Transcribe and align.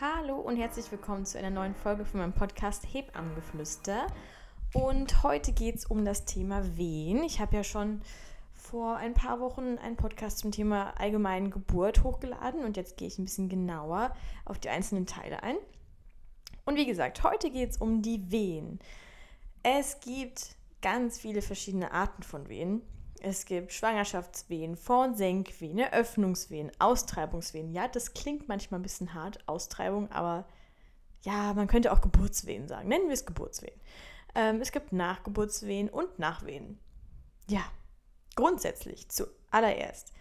Hallo 0.00 0.36
und 0.36 0.56
herzlich 0.56 0.90
willkommen 0.90 1.26
zu 1.26 1.36
einer 1.36 1.50
neuen 1.50 1.74
Folge 1.74 2.06
von 2.06 2.20
meinem 2.20 2.32
Podcast 2.32 2.86
Hebammengeflüster. 2.90 4.06
Und 4.72 5.22
heute 5.22 5.52
geht 5.52 5.74
es 5.74 5.84
um 5.84 6.06
das 6.06 6.24
Thema 6.24 6.78
Wehen. 6.78 7.22
Ich 7.22 7.38
habe 7.38 7.56
ja 7.56 7.62
schon 7.62 8.00
vor 8.54 8.96
ein 8.96 9.12
paar 9.12 9.40
Wochen 9.40 9.76
einen 9.76 9.96
Podcast 9.96 10.38
zum 10.38 10.52
Thema 10.52 10.98
allgemeine 10.98 11.50
Geburt 11.50 12.02
hochgeladen 12.02 12.64
und 12.64 12.78
jetzt 12.78 12.96
gehe 12.96 13.08
ich 13.08 13.18
ein 13.18 13.26
bisschen 13.26 13.50
genauer 13.50 14.16
auf 14.46 14.58
die 14.58 14.70
einzelnen 14.70 15.04
Teile 15.04 15.42
ein. 15.42 15.56
Und 16.64 16.76
wie 16.76 16.86
gesagt, 16.86 17.22
heute 17.22 17.50
geht 17.50 17.68
es 17.68 17.76
um 17.76 18.00
die 18.00 18.30
Wehen. 18.30 18.78
Es 19.62 20.00
gibt 20.00 20.56
ganz 20.80 21.18
viele 21.18 21.42
verschiedene 21.42 21.92
Arten 21.92 22.22
von 22.22 22.48
Wehen. 22.48 22.80
Es 23.22 23.44
gibt 23.44 23.72
Schwangerschaftswehen, 23.72 24.76
Vor- 24.76 25.04
und 25.04 25.16
Senkwehen, 25.16 25.78
Eröffnungswehen, 25.78 26.72
Austreibungswehen. 26.78 27.72
Ja, 27.72 27.86
das 27.86 28.14
klingt 28.14 28.48
manchmal 28.48 28.80
ein 28.80 28.82
bisschen 28.84 29.12
hart, 29.14 29.46
Austreibung, 29.46 30.10
aber 30.10 30.46
ja, 31.22 31.52
man 31.54 31.66
könnte 31.66 31.92
auch 31.92 32.00
Geburtswehen 32.00 32.66
sagen. 32.66 32.88
Nennen 32.88 33.06
wir 33.06 33.14
es 33.14 33.26
Geburtswehen. 33.26 33.78
Ähm, 34.34 34.60
es 34.60 34.72
gibt 34.72 34.92
Nachgeburtswehen 34.92 35.90
und 35.90 36.18
Nachwehen. 36.18 36.78
Ja, 37.46 37.62
grundsätzlich 38.36 39.08
zuallererst. 39.08 40.12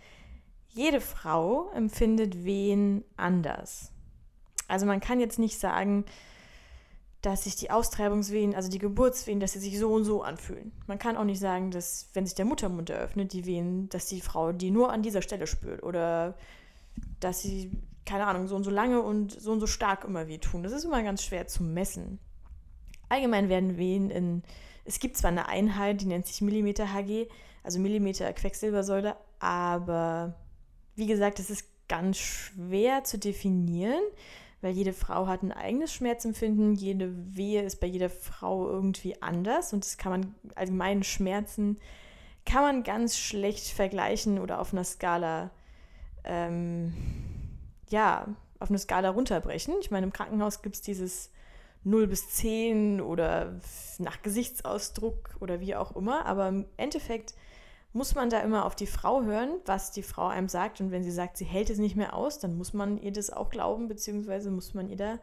Jede 0.67 0.99
Frau 0.99 1.69
empfindet 1.71 2.43
Wehen 2.43 3.05
anders. 3.15 3.91
Also 4.67 4.85
man 4.85 4.99
kann 4.99 5.19
jetzt 5.19 5.39
nicht 5.39 5.59
sagen, 5.59 6.05
dass 7.21 7.43
sich 7.43 7.55
die 7.57 7.69
Austreibungswehen, 7.69 8.55
also 8.55 8.69
die 8.69 8.79
Geburtswehen, 8.79 9.39
dass 9.39 9.51
sie 9.53 9.59
sich 9.59 9.77
so 9.77 9.91
und 9.91 10.05
so 10.05 10.23
anfühlen. 10.23 10.71
Man 10.87 10.99
kann 10.99 11.17
auch 11.17 11.25
nicht 11.25 11.39
sagen, 11.39 11.69
dass, 11.69 12.09
wenn 12.13 12.25
sich 12.25 12.35
der 12.35 12.45
Muttermund 12.45 12.89
eröffnet, 12.89 13.33
die 13.33 13.45
Wehen, 13.45 13.89
dass 13.89 14.05
die 14.05 14.21
Frau 14.21 14.53
die 14.53 14.71
nur 14.71 14.91
an 14.91 15.03
dieser 15.03 15.21
Stelle 15.21 15.45
spürt 15.45 15.83
oder 15.83 16.35
dass 17.19 17.41
sie, 17.41 17.71
keine 18.05 18.25
Ahnung, 18.25 18.47
so 18.47 18.55
und 18.55 18.63
so 18.63 18.71
lange 18.71 19.01
und 19.01 19.39
so 19.39 19.51
und 19.51 19.59
so 19.59 19.67
stark 19.67 20.05
immer 20.05 20.27
wehtun. 20.27 20.63
Das 20.63 20.71
ist 20.71 20.85
immer 20.85 21.03
ganz 21.03 21.23
schwer 21.23 21.47
zu 21.47 21.61
messen. 21.63 22.19
Allgemein 23.09 23.49
werden 23.49 23.77
Wehen 23.77 24.09
in, 24.09 24.43
es 24.85 24.99
gibt 24.99 25.17
zwar 25.17 25.31
eine 25.31 25.49
Einheit, 25.49 26.01
die 26.01 26.05
nennt 26.05 26.25
sich 26.25 26.41
Millimeter 26.41 26.93
Hg, 26.93 27.27
also 27.63 27.79
Millimeter 27.79 28.31
Quecksilbersäule, 28.31 29.17
aber 29.39 30.35
wie 30.95 31.07
gesagt, 31.07 31.39
es 31.39 31.49
ist 31.49 31.65
ganz 31.89 32.17
schwer 32.17 33.03
zu 33.03 33.17
definieren 33.17 34.01
weil 34.61 34.73
jede 34.73 34.93
Frau 34.93 35.27
hat 35.27 35.43
ein 35.43 35.51
eigenes 35.51 35.93
Schmerzempfinden, 35.93 36.75
jede 36.75 37.13
Wehe 37.35 37.63
ist 37.63 37.79
bei 37.79 37.87
jeder 37.87 38.09
Frau 38.09 38.67
irgendwie 38.69 39.21
anders 39.21 39.73
und 39.73 39.85
das 39.85 39.97
kann 39.97 40.11
man, 40.11 40.35
allgemeinen 40.55 41.03
Schmerzen 41.03 41.77
kann 42.45 42.63
man 42.63 42.83
ganz 42.83 43.17
schlecht 43.17 43.67
vergleichen 43.67 44.39
oder 44.39 44.59
auf 44.59 44.73
einer 44.73 44.83
Skala, 44.83 45.51
ähm, 46.23 46.93
ja, 47.89 48.27
auf 48.59 48.69
eine 48.69 48.79
Skala 48.79 49.09
runterbrechen. 49.09 49.75
Ich 49.81 49.91
meine, 49.91 50.05
im 50.05 50.13
Krankenhaus 50.13 50.61
gibt 50.61 50.75
es 50.75 50.81
dieses 50.81 51.31
0 51.83 52.07
bis 52.07 52.29
10 52.31 53.01
oder 53.01 53.59
nach 53.99 54.21
Gesichtsausdruck 54.21 55.37
oder 55.39 55.59
wie 55.61 55.75
auch 55.75 55.95
immer, 55.95 56.25
aber 56.25 56.47
im 56.49 56.65
Endeffekt 56.75 57.35
muss 57.91 58.15
man 58.15 58.29
da 58.29 58.39
immer 58.41 58.65
auf 58.65 58.75
die 58.75 58.87
Frau 58.87 59.23
hören, 59.23 59.49
was 59.65 59.91
die 59.91 60.03
Frau 60.03 60.27
einem 60.27 60.47
sagt. 60.47 60.79
Und 60.79 60.91
wenn 60.91 61.03
sie 61.03 61.11
sagt, 61.11 61.37
sie 61.37 61.45
hält 61.45 61.69
es 61.69 61.79
nicht 61.79 61.95
mehr 61.95 62.13
aus, 62.13 62.39
dann 62.39 62.57
muss 62.57 62.73
man 62.73 62.97
ihr 62.97 63.11
das 63.11 63.31
auch 63.31 63.49
glauben, 63.49 63.87
beziehungsweise 63.87 64.51
muss 64.51 64.73
man 64.73 64.89
ihr 64.89 64.97
da 64.97 65.19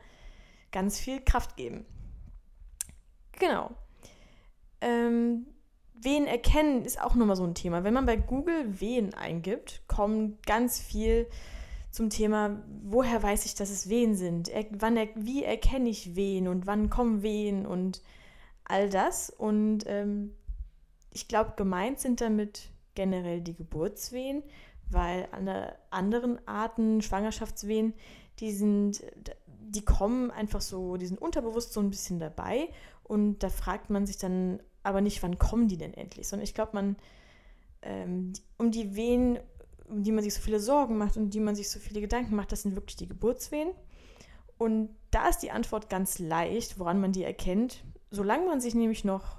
ganz 0.73 0.99
viel 0.99 1.21
Kraft 1.21 1.57
geben. 1.57 1.87
Genau. 3.39 3.71
Ähm, 4.81 5.47
Wen 5.99 6.27
erkennen 6.27 6.85
ist 6.85 7.01
auch 7.01 7.15
nochmal 7.15 7.37
so 7.37 7.45
ein 7.45 7.55
Thema. 7.55 7.83
Wenn 7.83 7.95
man 7.95 8.05
bei 8.07 8.17
Google 8.17 8.81
Wen 8.81 9.15
eingibt, 9.15 9.83
kommt 9.89 10.45
ganz 10.47 10.79
viel 10.79 11.27
zum 11.91 12.11
Thema, 12.11 12.63
woher 12.83 13.23
weiß 13.23 13.47
ich, 13.47 13.55
dass 13.55 13.71
es 13.71 13.89
Wen 13.89 14.15
sind? 14.15 14.49
Er, 14.49 14.67
wann 14.71 14.97
er, 14.97 15.09
wie 15.15 15.43
erkenne 15.43 15.89
ich 15.89 16.15
Wen 16.15 16.49
und 16.49 16.67
wann 16.67 16.91
kommen 16.91 17.23
Wen 17.23 17.65
und 17.65 18.03
all 18.65 18.91
das. 18.91 19.31
Und 19.31 19.85
ähm, 19.87 20.35
ich 21.17 21.29
glaube, 21.29 21.55
gemeint 21.57 21.99
sind 21.99 22.21
damit 22.21 22.69
generell 22.95 23.41
die 23.41 23.55
Geburtswehen, 23.55 24.43
weil 24.91 25.27
alle 25.33 25.75
anderen 25.89 26.47
Arten, 26.47 27.01
Schwangerschaftswehen, 27.01 27.95
die 28.39 28.53
sind, 28.53 29.03
die 29.47 29.83
kommen 29.83 30.31
einfach 30.31 30.61
so, 30.61 30.99
die 30.99 31.07
sind 31.07 31.19
unterbewusst 31.19 31.73
so 31.73 31.81
ein 31.81 31.89
bisschen 31.89 32.21
dabei 32.21 32.69
und 33.03 33.39
da 33.39 33.49
fragt 33.49 33.89
man 33.89 34.07
sich 34.07 34.19
dann 34.19 34.61
aber 34.83 35.01
nicht, 35.01 35.23
wann 35.23 35.39
kommen 35.39 35.69
die 35.69 35.79
denn 35.79 35.95
endlich, 35.95 36.29
sondern 36.29 36.45
ich 36.45 36.53
glaube, 36.53 36.73
man 36.75 36.97
ähm, 37.81 38.35
um 38.59 38.71
die 38.71 38.95
Wehen, 38.95 39.39
um 39.89 40.03
die 40.03 40.13
man 40.13 40.23
sich 40.23 40.35
so 40.35 40.43
viele 40.43 40.61
Sorgen 40.61 40.99
macht 40.99 41.17
und 41.17 41.25
um 41.25 41.31
die 41.31 41.41
man 41.41 41.57
sich 41.57 41.71
so 41.71 41.79
viele 41.81 42.03
Gedanken 42.03 42.37
macht, 42.37 42.53
das 42.53 42.61
sind 42.61 42.77
wirklich 42.77 42.97
die 42.97 43.09
Geburtswehen. 43.09 43.71
Und 44.59 44.91
da 45.11 45.29
ist 45.29 45.39
die 45.39 45.51
Antwort 45.51 45.89
ganz 45.89 46.19
leicht, 46.19 46.79
woran 46.79 47.01
man 47.01 47.13
die 47.13 47.25
erkennt. 47.25 47.85
Solange 48.11 48.47
man 48.47 48.61
sich 48.61 48.75
nämlich 48.75 49.03
noch 49.03 49.39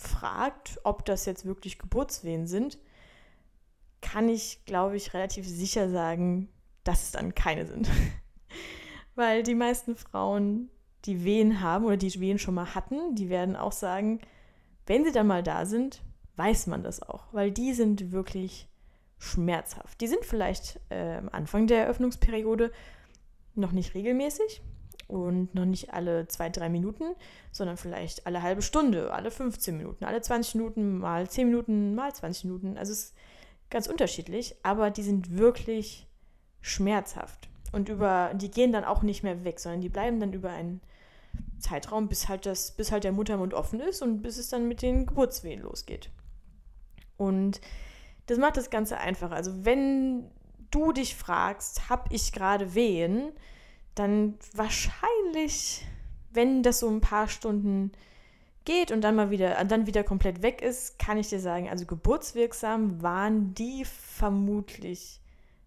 fragt, 0.00 0.80
ob 0.82 1.04
das 1.04 1.26
jetzt 1.26 1.44
wirklich 1.44 1.78
Geburtswehen 1.78 2.46
sind, 2.46 2.78
kann 4.00 4.28
ich, 4.28 4.64
glaube 4.64 4.96
ich, 4.96 5.12
relativ 5.12 5.46
sicher 5.46 5.90
sagen, 5.90 6.48
dass 6.84 7.02
es 7.04 7.10
dann 7.12 7.34
keine 7.34 7.66
sind. 7.66 7.88
Weil 9.14 9.42
die 9.42 9.54
meisten 9.54 9.96
Frauen, 9.96 10.70
die 11.04 11.24
Wehen 11.24 11.60
haben 11.60 11.84
oder 11.84 11.98
die 11.98 12.18
Wehen 12.18 12.38
schon 12.38 12.54
mal 12.54 12.74
hatten, 12.74 13.14
die 13.14 13.28
werden 13.28 13.56
auch 13.56 13.72
sagen, 13.72 14.20
wenn 14.86 15.04
sie 15.04 15.12
dann 15.12 15.26
mal 15.26 15.42
da 15.42 15.66
sind, 15.66 16.02
weiß 16.36 16.66
man 16.68 16.82
das 16.82 17.02
auch, 17.02 17.24
weil 17.32 17.50
die 17.50 17.74
sind 17.74 18.12
wirklich 18.12 18.66
schmerzhaft. 19.18 20.00
Die 20.00 20.06
sind 20.06 20.24
vielleicht 20.24 20.80
äh, 20.88 21.18
am 21.18 21.28
Anfang 21.28 21.66
der 21.66 21.84
Eröffnungsperiode 21.84 22.72
noch 23.54 23.72
nicht 23.72 23.94
regelmäßig, 23.94 24.62
und 25.10 25.54
noch 25.54 25.64
nicht 25.64 25.92
alle 25.92 26.28
zwei, 26.28 26.48
drei 26.48 26.68
Minuten, 26.68 27.14
sondern 27.50 27.76
vielleicht 27.76 28.26
alle 28.26 28.42
halbe 28.42 28.62
Stunde, 28.62 29.12
alle 29.12 29.30
15 29.30 29.76
Minuten, 29.76 30.04
alle 30.04 30.20
20 30.20 30.54
Minuten, 30.54 30.98
mal 30.98 31.28
10 31.28 31.48
Minuten, 31.48 31.94
mal 31.94 32.14
20 32.14 32.44
Minuten. 32.44 32.78
Also 32.78 32.92
es 32.92 33.04
ist 33.04 33.14
ganz 33.70 33.88
unterschiedlich, 33.88 34.56
aber 34.62 34.90
die 34.90 35.02
sind 35.02 35.36
wirklich 35.36 36.06
schmerzhaft. 36.60 37.48
Und 37.72 37.88
über, 37.88 38.32
die 38.34 38.50
gehen 38.50 38.72
dann 38.72 38.84
auch 38.84 39.02
nicht 39.02 39.22
mehr 39.22 39.44
weg, 39.44 39.60
sondern 39.60 39.80
die 39.80 39.88
bleiben 39.88 40.20
dann 40.20 40.32
über 40.32 40.50
einen 40.50 40.80
Zeitraum, 41.58 42.08
bis 42.08 42.28
halt, 42.28 42.46
das, 42.46 42.72
bis 42.72 42.90
halt 42.92 43.04
der 43.04 43.12
Muttermund 43.12 43.54
offen 43.54 43.80
ist 43.80 44.02
und 44.02 44.22
bis 44.22 44.38
es 44.38 44.48
dann 44.48 44.68
mit 44.68 44.82
den 44.82 45.06
Geburtswehen 45.06 45.62
losgeht. 45.62 46.10
Und 47.16 47.60
das 48.26 48.38
macht 48.38 48.56
das 48.56 48.70
Ganze 48.70 48.98
einfacher. 48.98 49.34
Also 49.34 49.64
wenn 49.64 50.30
du 50.70 50.92
dich 50.92 51.16
fragst, 51.16 51.88
habe 51.88 52.14
ich 52.14 52.32
gerade 52.32 52.74
Wehen, 52.74 53.32
dann 54.00 54.38
wahrscheinlich, 54.54 55.86
wenn 56.32 56.62
das 56.62 56.80
so 56.80 56.88
ein 56.88 57.02
paar 57.02 57.28
Stunden 57.28 57.92
geht 58.64 58.92
und 58.92 59.02
dann 59.02 59.14
mal 59.14 59.30
wieder, 59.30 59.62
dann 59.64 59.86
wieder 59.86 60.04
komplett 60.04 60.42
weg 60.42 60.62
ist, 60.62 60.98
kann 60.98 61.18
ich 61.18 61.28
dir 61.28 61.40
sagen, 61.40 61.68
also 61.68 61.84
geburtswirksam 61.84 63.02
waren 63.02 63.54
die 63.54 63.84
vermutlich 63.84 65.20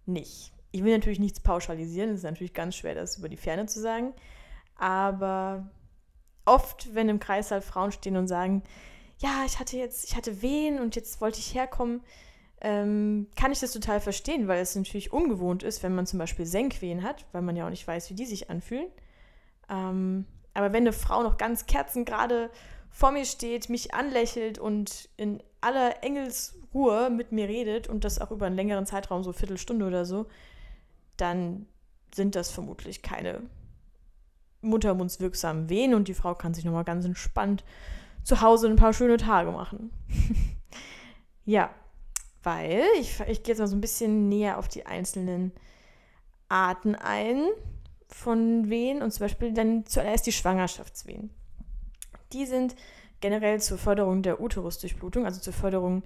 nicht. 0.08 0.52
Ich 0.72 0.84
will 0.84 0.94
natürlich 0.94 1.20
nichts 1.20 1.40
pauschalisieren, 1.40 2.10
es 2.10 2.20
ist 2.20 2.24
natürlich 2.24 2.56
ganz 2.56 2.76
schwer, 2.76 2.96
das 2.96 3.18
über 3.20 3.30
die 3.30 3.38
Ferne 3.38 3.68
zu 3.68 3.80
sagen, 3.80 4.14
aber 4.78 5.70
oft, 6.46 6.96
wenn 6.96 7.10
im 7.10 7.20
Kreißsaal 7.20 7.62
Frauen 7.62 7.92
stehen 7.92 8.18
und 8.18 8.28
sagen, 8.28 8.64
ja, 9.20 9.44
ich 9.46 9.60
hatte 9.60 9.78
jetzt, 9.78 10.06
ich 10.06 10.16
hatte 10.16 10.42
Wehen 10.42 10.80
und 10.80 10.96
jetzt 10.96 11.22
wollte 11.22 11.38
ich 11.38 11.54
herkommen, 11.54 12.02
ähm, 12.64 13.28
kann 13.36 13.52
ich 13.52 13.60
das 13.60 13.74
total 13.74 14.00
verstehen, 14.00 14.48
weil 14.48 14.62
es 14.62 14.76
natürlich 14.76 15.12
ungewohnt 15.12 15.64
ist, 15.64 15.84
wenn 15.84 15.94
man 15.94 16.08
zum 16.08 16.18
Beispiel 16.18 16.46
Senkwehen 16.46 17.04
hat, 17.04 17.26
weil 17.34 17.42
man 17.42 17.58
ja 17.58 17.66
auch 17.66 17.70
nicht 17.70 17.86
weiß, 17.86 18.10
wie 18.10 18.16
die 18.16 18.26
sich 18.26 18.50
anfühlen. 18.50 18.88
Ähm, 19.70 20.26
aber 20.54 20.72
wenn 20.72 20.84
eine 20.84 20.94
Frau 20.94 21.24
noch 21.24 21.38
ganz 21.38 21.66
kerzengerade 21.66 22.50
vor 22.90 23.12
mir 23.12 23.26
steht, 23.26 23.70
mich 23.70 23.94
anlächelt 23.94 24.60
und 24.60 25.10
in 25.18 25.44
aller 25.60 26.04
Engelsruhe 26.04 27.10
mit 27.10 27.34
mir 27.34 27.50
redet 27.50 27.90
und 27.90 28.06
das 28.06 28.20
auch 28.20 28.32
über 28.32 28.46
einen 28.46 28.56
längeren 28.56 28.86
Zeitraum, 28.86 29.24
so 29.24 29.34
Viertelstunde 29.34 29.86
oder 29.86 30.06
so, 30.06 30.28
dann 31.18 31.66
sind 32.14 32.36
das 32.36 32.50
vermutlich 32.50 33.02
keine 33.02 33.42
muttermundswirksamen 34.62 35.68
Wehen 35.68 35.94
und 35.94 36.08
die 36.08 36.14
Frau 36.14 36.34
kann 36.34 36.54
sich 36.54 36.64
nochmal 36.64 36.86
ganz 36.86 37.04
entspannt 37.04 37.66
zu 38.24 38.40
Hause 38.40 38.70
ein 38.70 38.78
paar 38.78 38.94
schöne 38.94 39.18
Tage 39.18 39.52
machen. 39.52 39.92
ja, 41.46 41.72
weil 42.44 42.84
ich, 43.00 43.20
ich 43.22 43.44
gehe 43.44 43.54
jetzt 43.54 43.60
mal 43.60 43.68
so 43.68 43.76
ein 43.76 43.82
bisschen 43.82 44.30
näher 44.30 44.58
auf 44.58 44.68
die 44.68 44.86
einzelnen 44.86 45.52
Arten 46.50 46.96
ein 46.96 47.48
von 48.08 48.70
Wehen 48.70 49.02
und 49.02 49.12
zum 49.12 49.26
Beispiel 49.26 49.54
dann 49.54 49.86
zuerst 49.86 50.28
die 50.28 50.32
Schwangerschaftswehen. 50.32 51.32
Die 52.32 52.46
sind 52.46 52.76
generell 53.22 53.60
zur 53.62 53.78
Förderung 53.78 54.22
der 54.22 54.40
Uterusdurchblutung, 54.42 55.26
also 55.26 55.40
zur 55.40 55.54
Förderung 55.54 56.04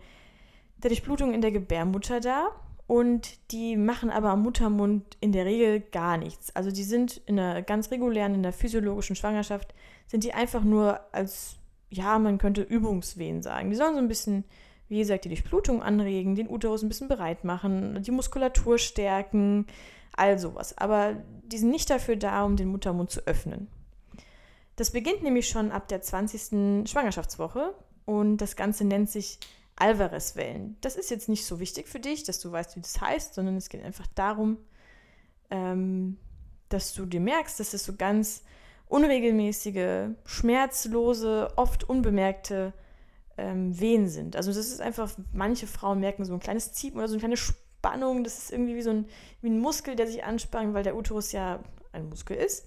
der 0.77 0.89
Durchblutung 0.89 1.33
in 1.33 1.41
der 1.41 1.51
Gebärmutter 1.51 2.19
da 2.19 2.49
und 2.85 3.51
die 3.51 3.75
machen 3.75 4.09
aber 4.09 4.29
am 4.29 4.43
Muttermund 4.43 5.17
in 5.19 5.33
der 5.33 5.45
Regel 5.45 5.81
gar 5.81 6.17
nichts. 6.17 6.55
Also 6.55 6.71
die 6.71 6.83
sind 6.83 7.17
in 7.25 7.37
einer 7.37 7.61
ganz 7.61 7.91
regulären, 7.91 8.33
in 8.33 8.43
der 8.43 8.53
physiologischen 8.53 9.15
Schwangerschaft, 9.15 9.73
sind 10.07 10.23
die 10.23 10.33
einfach 10.33 10.63
nur 10.63 11.01
als, 11.11 11.57
ja, 11.89 12.17
man 12.17 12.37
könnte 12.37 12.61
Übungswehen 12.61 13.41
sagen. 13.41 13.69
Die 13.69 13.75
sollen 13.75 13.95
so 13.95 13.99
ein 13.99 14.07
bisschen 14.07 14.45
wie 14.89 14.99
gesagt, 14.99 15.25
die 15.25 15.29
Durchblutung 15.29 15.83
anregen, 15.83 16.35
den 16.35 16.49
Uterus 16.49 16.81
ein 16.81 16.89
bisschen 16.89 17.07
bereit 17.07 17.43
machen, 17.43 18.01
die 18.01 18.11
Muskulatur 18.11 18.77
stärken, 18.77 19.65
all 20.13 20.39
sowas. 20.39 20.77
Aber 20.77 21.15
die 21.43 21.57
sind 21.57 21.69
nicht 21.69 21.89
dafür 21.89 22.15
da, 22.15 22.43
um 22.43 22.55
den 22.55 22.69
Muttermund 22.69 23.09
zu 23.11 23.25
öffnen. 23.27 23.67
Das 24.75 24.91
beginnt 24.91 25.23
nämlich 25.23 25.49
schon 25.49 25.71
ab 25.71 25.87
der 25.87 26.01
20. 26.01 26.87
Schwangerschaftswoche 26.89 27.73
und 28.05 28.37
das 28.37 28.55
Ganze 28.55 28.85
nennt 28.85 29.09
sich 29.09 29.39
Alvarez-Wellen. 29.75 30.77
Das 30.81 30.95
ist 30.95 31.11
jetzt 31.11 31.29
nicht 31.29 31.45
so 31.45 31.59
wichtig 31.59 31.87
für 31.87 31.99
dich, 31.99 32.23
dass 32.23 32.39
du 32.39 32.51
weißt, 32.51 32.75
wie 32.75 32.81
das 32.81 33.01
heißt, 33.01 33.33
sondern 33.33 33.57
es 33.57 33.69
geht 33.69 33.83
einfach 33.83 34.07
darum, 34.15 34.57
ähm, 35.49 36.17
dass 36.69 36.93
du 36.93 37.05
dir 37.05 37.19
merkst, 37.19 37.59
dass 37.59 37.73
es 37.73 37.85
so 37.85 37.95
ganz 37.95 38.43
unregelmäßige, 38.87 40.09
schmerzlose, 40.25 41.51
oft 41.55 41.83
unbemerkte 41.83 42.73
ähm, 43.37 43.79
Wehen 43.79 44.07
sind. 44.07 44.35
Also 44.35 44.51
das 44.51 44.67
ist 44.67 44.81
einfach, 44.81 45.11
manche 45.33 45.67
Frauen 45.67 45.99
merken 45.99 46.25
so 46.25 46.33
ein 46.33 46.39
kleines 46.39 46.73
Ziepen 46.73 46.97
oder 46.97 47.07
so 47.07 47.13
eine 47.13 47.19
kleine 47.19 47.37
Spannung. 47.37 48.23
Das 48.23 48.37
ist 48.37 48.51
irgendwie 48.51 48.75
wie 48.75 48.81
so 48.81 48.89
ein, 48.89 49.05
wie 49.41 49.49
ein 49.49 49.59
Muskel, 49.59 49.95
der 49.95 50.07
sich 50.07 50.23
anspannt, 50.23 50.73
weil 50.73 50.83
der 50.83 50.95
Uterus 50.95 51.31
ja 51.31 51.63
ein 51.91 52.09
Muskel 52.09 52.37
ist. 52.37 52.65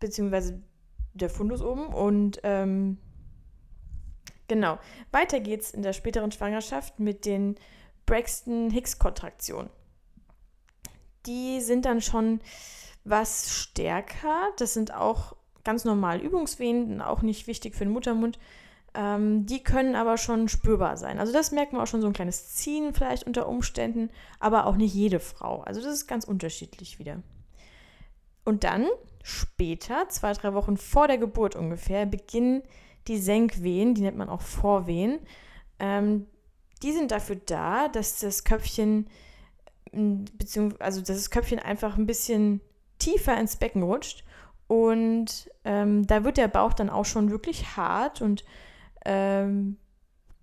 Beziehungsweise 0.00 0.62
der 1.14 1.30
Fundus 1.30 1.62
oben. 1.62 1.86
Und 1.86 2.40
ähm, 2.42 2.98
genau, 4.48 4.78
weiter 5.10 5.40
geht's 5.40 5.70
in 5.70 5.82
der 5.82 5.92
späteren 5.92 6.32
Schwangerschaft 6.32 7.00
mit 7.00 7.24
den 7.24 7.56
Braxton-Hicks-Kontraktionen. 8.06 9.70
Die 11.26 11.60
sind 11.60 11.86
dann 11.86 12.00
schon 12.00 12.40
was 13.04 13.50
stärker. 13.50 14.50
Das 14.58 14.74
sind 14.74 14.92
auch 14.92 15.36
ganz 15.64 15.84
normal 15.84 16.20
Übungswehen, 16.20 17.00
auch 17.00 17.22
nicht 17.22 17.46
wichtig 17.46 17.74
für 17.74 17.84
den 17.84 17.92
Muttermund. 17.92 18.38
Ähm, 18.94 19.44
die 19.46 19.62
können 19.62 19.96
aber 19.96 20.16
schon 20.16 20.48
spürbar 20.48 20.96
sein. 20.96 21.18
Also 21.18 21.32
das 21.32 21.50
merkt 21.50 21.72
man 21.72 21.82
auch 21.82 21.86
schon 21.86 22.00
so 22.00 22.06
ein 22.06 22.12
kleines 22.12 22.54
Ziehen 22.54 22.94
vielleicht 22.94 23.26
unter 23.26 23.48
Umständen, 23.48 24.10
aber 24.38 24.66
auch 24.66 24.76
nicht 24.76 24.94
jede 24.94 25.18
Frau. 25.18 25.62
Also 25.62 25.82
das 25.82 25.92
ist 25.92 26.06
ganz 26.06 26.24
unterschiedlich 26.24 26.98
wieder. 26.98 27.22
Und 28.44 28.62
dann 28.62 28.86
später, 29.22 30.08
zwei, 30.10 30.32
drei 30.32 30.54
Wochen 30.54 30.76
vor 30.76 31.08
der 31.08 31.18
Geburt 31.18 31.56
ungefähr, 31.56 32.06
beginnen 32.06 32.62
die 33.08 33.18
Senkwehen, 33.18 33.94
die 33.94 34.02
nennt 34.02 34.16
man 34.16 34.28
auch 34.28 34.42
Vorwehen. 34.42 35.18
Ähm, 35.78 36.26
die 36.82 36.92
sind 36.92 37.10
dafür 37.10 37.36
da, 37.36 37.88
dass 37.88 38.20
das 38.20 38.44
Köpfchen, 38.44 39.08
also 40.78 41.00
dass 41.00 41.16
das 41.16 41.30
Köpfchen 41.30 41.58
einfach 41.58 41.96
ein 41.96 42.06
bisschen 42.06 42.60
tiefer 42.98 43.38
ins 43.38 43.56
Becken 43.56 43.82
rutscht. 43.82 44.24
Und 44.66 45.50
ähm, 45.64 46.06
da 46.06 46.24
wird 46.24 46.36
der 46.36 46.48
Bauch 46.48 46.74
dann 46.74 46.90
auch 46.90 47.04
schon 47.04 47.30
wirklich 47.30 47.76
hart 47.76 48.22
und 48.22 48.44
ähm, 49.04 49.76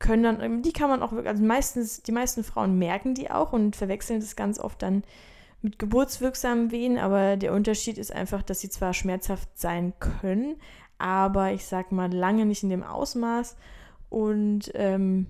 können 0.01 0.23
dann, 0.23 0.61
die 0.63 0.73
kann 0.73 0.89
man 0.89 1.03
auch 1.03 1.13
also 1.13 1.43
meistens, 1.43 2.01
die 2.01 2.11
meisten 2.11 2.43
Frauen 2.43 2.77
merken 2.77 3.13
die 3.13 3.29
auch 3.31 3.53
und 3.53 3.75
verwechseln 3.75 4.19
das 4.19 4.35
ganz 4.35 4.59
oft 4.59 4.81
dann 4.81 5.03
mit 5.61 5.77
geburtswirksamen 5.77 6.71
Wehen, 6.71 6.97
aber 6.97 7.37
der 7.37 7.53
Unterschied 7.53 7.97
ist 7.97 8.11
einfach, 8.11 8.41
dass 8.41 8.59
sie 8.59 8.69
zwar 8.69 8.93
schmerzhaft 8.93 9.49
sein 9.55 9.93
können, 9.99 10.55
aber 10.97 11.51
ich 11.51 11.65
sag 11.65 11.91
mal 11.91 12.11
lange 12.11 12.45
nicht 12.45 12.63
in 12.63 12.69
dem 12.69 12.83
Ausmaß 12.83 13.55
und 14.09 14.71
ähm, 14.73 15.27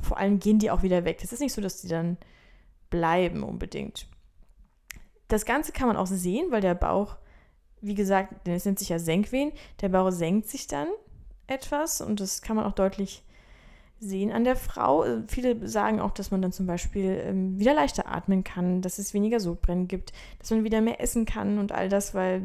vor 0.00 0.18
allem 0.18 0.38
gehen 0.38 0.58
die 0.58 0.70
auch 0.70 0.82
wieder 0.82 1.04
weg. 1.04 1.18
Es 1.22 1.32
ist 1.32 1.40
nicht 1.40 1.52
so, 1.52 1.60
dass 1.60 1.80
die 1.80 1.88
dann 1.88 2.16
bleiben 2.90 3.42
unbedingt. 3.42 4.06
Das 5.28 5.44
Ganze 5.44 5.72
kann 5.72 5.88
man 5.88 5.96
auch 5.96 6.06
sehen, 6.06 6.50
weil 6.50 6.60
der 6.60 6.74
Bauch, 6.74 7.16
wie 7.80 7.94
gesagt, 7.94 8.46
es 8.46 8.64
nennt 8.64 8.78
sich 8.78 8.90
ja 8.90 8.98
Senkwehen, 8.98 9.52
der 9.80 9.88
Bauch 9.88 10.10
senkt 10.10 10.46
sich 10.48 10.66
dann 10.66 10.88
etwas 11.46 12.00
und 12.00 12.20
das 12.20 12.42
kann 12.42 12.56
man 12.56 12.64
auch 12.64 12.72
deutlich 12.72 13.22
sehen 14.02 14.32
an 14.32 14.44
der 14.44 14.56
Frau. 14.56 15.04
Äh, 15.04 15.22
viele 15.28 15.66
sagen 15.66 16.00
auch, 16.00 16.10
dass 16.10 16.30
man 16.30 16.42
dann 16.42 16.52
zum 16.52 16.66
Beispiel 16.66 17.22
ähm, 17.24 17.58
wieder 17.58 17.74
leichter 17.74 18.08
atmen 18.08 18.44
kann, 18.44 18.82
dass 18.82 18.98
es 18.98 19.14
weniger 19.14 19.40
Sodbrennen 19.40 19.88
gibt, 19.88 20.12
dass 20.38 20.50
man 20.50 20.64
wieder 20.64 20.80
mehr 20.80 21.00
essen 21.00 21.24
kann 21.24 21.58
und 21.58 21.72
all 21.72 21.88
das, 21.88 22.14
weil 22.14 22.42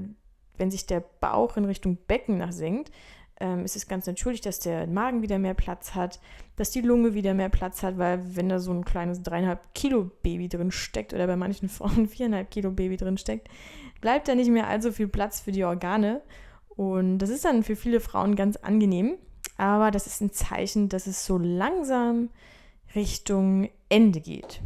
wenn 0.58 0.72
sich 0.72 0.86
der 0.86 1.04
Bauch 1.20 1.58
in 1.58 1.66
Richtung 1.66 1.98
Becken 2.08 2.38
nach 2.38 2.52
senkt, 2.52 2.92
ähm, 3.40 3.66
ist 3.66 3.76
es 3.76 3.88
ganz 3.88 4.08
natürlich, 4.08 4.42
dass 4.42 4.60
der 4.60 4.88
Magen 4.88 5.22
wieder 5.22 5.38
mehr 5.38 5.54
Platz 5.54 5.94
hat, 5.94 6.20
dass 6.56 6.72
die 6.72 6.82
Lunge 6.82 7.14
wieder 7.14 7.34
mehr 7.34 7.50
Platz 7.50 7.84
hat, 7.84 7.98
weil 7.98 8.36
wenn 8.36 8.50
da 8.50 8.60
so 8.60 8.72
ein 8.72 8.86
kleines 8.86 9.22
dreieinhalb 9.22 9.74
Kilo 9.76 10.10
Baby 10.24 10.50
drin 10.50 10.72
steckt 10.72 11.14
oder 11.14 11.28
bei 11.28 11.36
manchen 11.36 11.70
Frauen 11.70 12.08
viereinhalb 12.08 12.50
Kilo 12.50 12.72
Baby 12.72 12.98
drin 12.98 13.18
steckt, 13.18 13.48
bleibt 14.02 14.28
da 14.28 14.36
nicht 14.36 14.50
mehr 14.50 14.68
allzu 14.68 14.92
viel 14.92 15.08
Platz 15.08 15.40
für 15.40 15.52
die 15.52 15.66
Organe 15.66 16.22
und 16.78 17.18
das 17.18 17.30
ist 17.30 17.44
dann 17.44 17.64
für 17.64 17.76
viele 17.76 18.00
Frauen 18.00 18.36
ganz 18.36 18.56
angenehm, 18.56 19.18
aber 19.58 19.92
das 19.92 20.06
ist 20.06 20.22
ein 20.22 20.32
Zeichen, 20.32 20.88
dass 20.88 21.08
es 21.08 21.26
so 21.26 21.38
langsam 21.38 22.30
Richtung 22.96 23.70
Ende 23.90 24.22
geht. 24.22 24.62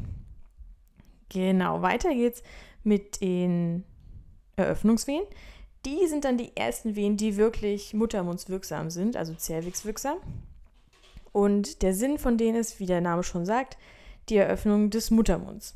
Genau, 1.29 1.81
weiter 1.81 2.13
geht's 2.13 2.43
mit 2.83 3.21
den 3.21 3.85
Eröffnungswehen. 4.57 5.23
Die 5.85 6.05
sind 6.07 6.25
dann 6.25 6.37
die 6.37 6.55
ersten 6.55 6.95
Wehen, 6.95 7.15
die 7.15 7.37
wirklich 7.37 7.93
muttermundswirksam 7.93 8.89
sind, 8.89 9.15
also 9.15 9.33
zervixwirksam. 9.33 10.17
Und 11.31 11.81
der 11.81 11.93
Sinn 11.93 12.17
von 12.17 12.37
denen 12.37 12.57
ist, 12.57 12.81
wie 12.81 12.85
der 12.85 12.99
Name 12.99 13.23
schon 13.23 13.45
sagt, 13.45 13.77
die 14.27 14.35
Eröffnung 14.35 14.89
des 14.89 15.11
Muttermunds. 15.11 15.75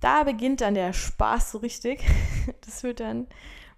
Da 0.00 0.24
beginnt 0.24 0.60
dann 0.60 0.74
der 0.74 0.92
Spaß 0.92 1.52
so 1.52 1.58
richtig. 1.58 2.04
Das 2.60 2.82
wird 2.82 3.00
dann 3.00 3.26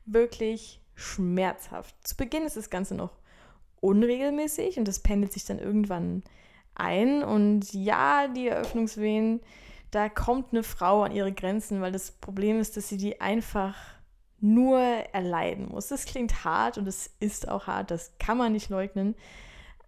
wirklich 0.05 0.80
schmerzhaft. 1.00 1.94
Zu 2.06 2.17
Beginn 2.17 2.44
ist 2.44 2.56
das 2.56 2.70
Ganze 2.70 2.94
noch 2.94 3.12
unregelmäßig 3.81 4.79
und 4.79 4.87
das 4.87 5.00
pendelt 5.00 5.32
sich 5.32 5.44
dann 5.44 5.58
irgendwann 5.58 6.23
ein. 6.75 7.23
Und 7.23 7.73
ja, 7.73 8.29
die 8.29 8.49
Eröffnungswehen, 8.49 9.41
da 9.91 10.08
kommt 10.08 10.52
eine 10.52 10.62
Frau 10.62 11.02
an 11.02 11.12
ihre 11.12 11.32
Grenzen, 11.32 11.81
weil 11.81 11.93
das 11.93 12.12
Problem 12.12 12.61
ist, 12.61 12.76
dass 12.76 12.88
sie 12.88 12.99
die 12.99 13.20
einfach 13.20 13.76
nur 14.41 14.79
erleiden 14.79 15.69
muss. 15.69 15.88
Das 15.88 16.05
klingt 16.05 16.44
hart 16.44 16.79
und 16.79 16.87
es 16.87 17.11
ist 17.20 17.49
auch 17.49 17.67
hart, 17.67 17.91
das 17.91 18.12
kann 18.19 18.38
man 18.38 18.53
nicht 18.53 18.70
leugnen. 18.70 19.14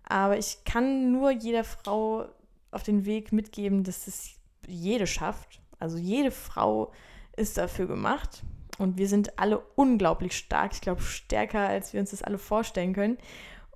Aber 0.04 0.38
ich 0.38 0.64
kann 0.64 1.12
nur 1.12 1.30
jeder 1.30 1.64
Frau 1.64 2.26
auf 2.70 2.82
den 2.82 3.04
Weg 3.04 3.32
mitgeben, 3.32 3.84
dass 3.84 4.06
es 4.06 4.32
jede 4.66 5.06
schafft. 5.06 5.60
Also 5.78 5.98
jede 5.98 6.30
Frau 6.30 6.92
ist 7.36 7.58
dafür 7.58 7.86
gemacht. 7.86 8.42
Und 8.78 8.98
wir 8.98 9.08
sind 9.08 9.38
alle 9.38 9.58
unglaublich 9.76 10.36
stark. 10.36 10.72
Ich 10.72 10.80
glaube, 10.80 11.02
stärker, 11.02 11.68
als 11.68 11.92
wir 11.92 12.00
uns 12.00 12.10
das 12.10 12.22
alle 12.22 12.38
vorstellen 12.38 12.94
können. 12.94 13.18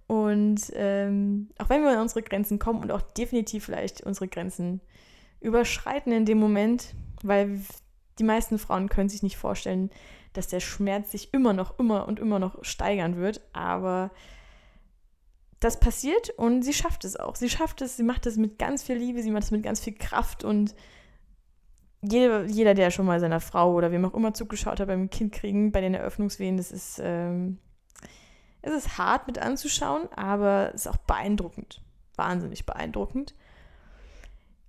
Und 0.07 0.71
ähm, 0.75 1.51
auch 1.59 1.69
wenn 1.69 1.83
wir 1.83 1.91
an 1.91 2.01
unsere 2.01 2.23
Grenzen 2.23 2.59
kommen 2.59 2.81
und 2.81 2.93
auch 2.93 3.03
definitiv 3.03 3.65
vielleicht 3.65 4.03
unsere 4.03 4.29
Grenzen 4.29 4.81
überschreiten 5.41 6.13
in 6.13 6.25
dem 6.25 6.39
Moment, 6.39 6.95
weil 7.23 7.61
die 8.19 8.25
meisten 8.25 8.59
Frauen 8.59 8.89
können 8.89 9.09
sich 9.09 9.23
nicht 9.23 9.37
vorstellen, 9.37 9.91
dass 10.33 10.49
der 10.49 10.61
Schmerz 10.61 11.11
sich 11.11 11.33
immer 11.35 11.53
noch, 11.53 11.79
immer 11.79 12.07
und 12.07 12.21
immer 12.21 12.39
noch 12.39 12.63
steigern 12.65 13.17
wird. 13.17 13.41
Aber 13.53 14.11
das 15.61 15.81
passiert 15.81 16.31
und 16.31 16.63
sie 16.63 16.75
schafft 16.75 17.05
es 17.05 17.17
auch. 17.17 17.35
Sie 17.35 17.49
schafft 17.49 17.83
es, 17.83 17.97
sie 17.97 18.03
macht 18.03 18.27
es 18.27 18.37
mit 18.37 18.59
ganz 18.59 18.83
viel 18.83 18.97
Liebe, 18.97 19.23
sie 19.23 19.31
macht 19.31 19.45
es 19.45 19.51
mit 19.51 19.63
ganz 19.63 19.81
viel 19.81 19.95
Kraft 19.95 20.45
und 20.45 20.75
jeder, 22.11 22.45
jeder, 22.45 22.75
der 22.75 22.91
schon 22.91 23.07
mal 23.07 23.21
seiner 23.21 23.41
Frau 23.41 23.75
oder 23.75 23.93
wem 23.93 24.05
auch 24.05 24.15
immer 24.15 24.35
zugeschaut 24.35 24.81
hat 24.81 24.89
beim 24.89 25.11
Kindkriegen, 25.11 25.73
bei 25.73 25.81
den 25.81 25.95
Eröffnungswehen, 25.95 26.57
das 26.57 26.73
ist, 26.73 27.01
ähm, 27.03 27.59
es 28.63 28.73
ist 28.73 28.99
hart 28.99 29.27
mit 29.27 29.39
anzuschauen, 29.39 30.09
aber 30.15 30.73
es 30.75 30.87
ist 30.87 30.89
auch 30.89 30.97
beeindruckend. 30.97 31.83
Wahnsinnig 32.17 32.67
beeindruckend. 32.67 33.35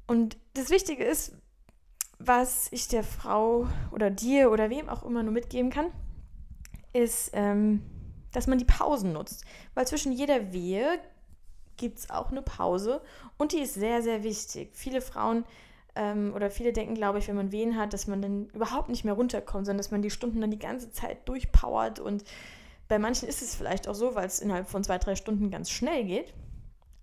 Und 0.05 0.37
das 0.53 0.69
Wichtige 0.69 1.03
ist, 1.03 1.33
was 2.19 2.67
ich 2.71 2.87
der 2.87 3.03
Frau 3.03 3.67
oder 3.91 4.09
dir 4.09 4.51
oder 4.51 4.69
wem 4.69 4.89
auch 4.89 5.03
immer 5.03 5.23
nur 5.23 5.33
mitgeben 5.33 5.69
kann, 5.69 5.87
ist, 6.93 7.31
ähm, 7.33 7.83
dass 8.31 8.47
man 8.47 8.57
die 8.57 8.65
Pausen 8.65 9.13
nutzt. 9.13 9.45
Weil 9.73 9.87
zwischen 9.87 10.11
jeder 10.11 10.51
Wehe 10.51 10.99
gibt 11.75 11.99
es 11.99 12.09
auch 12.09 12.31
eine 12.31 12.41
Pause 12.41 13.01
und 13.37 13.51
die 13.51 13.59
ist 13.59 13.75
sehr, 13.75 14.01
sehr 14.01 14.23
wichtig. 14.23 14.71
Viele 14.73 15.01
Frauen 15.01 15.45
ähm, 15.97 16.31
oder 16.35 16.51
viele 16.51 16.71
denken, 16.71 16.93
glaube 16.93 17.17
ich, 17.17 17.27
wenn 17.27 17.35
man 17.35 17.51
Wehen 17.51 17.75
hat, 17.75 17.91
dass 17.91 18.07
man 18.07 18.21
dann 18.21 18.45
überhaupt 18.53 18.89
nicht 18.89 19.03
mehr 19.03 19.15
runterkommt, 19.15 19.65
sondern 19.65 19.79
dass 19.79 19.91
man 19.91 20.01
die 20.01 20.11
Stunden 20.11 20.39
dann 20.39 20.51
die 20.51 20.59
ganze 20.59 20.91
Zeit 20.91 21.27
durchpowert. 21.27 21.99
Und 21.99 22.23
bei 22.87 22.99
manchen 22.99 23.27
ist 23.27 23.41
es 23.41 23.55
vielleicht 23.55 23.87
auch 23.87 23.95
so, 23.95 24.15
weil 24.15 24.27
es 24.27 24.39
innerhalb 24.39 24.69
von 24.69 24.83
zwei, 24.83 24.99
drei 24.99 25.15
Stunden 25.15 25.49
ganz 25.49 25.71
schnell 25.71 26.05
geht. 26.05 26.33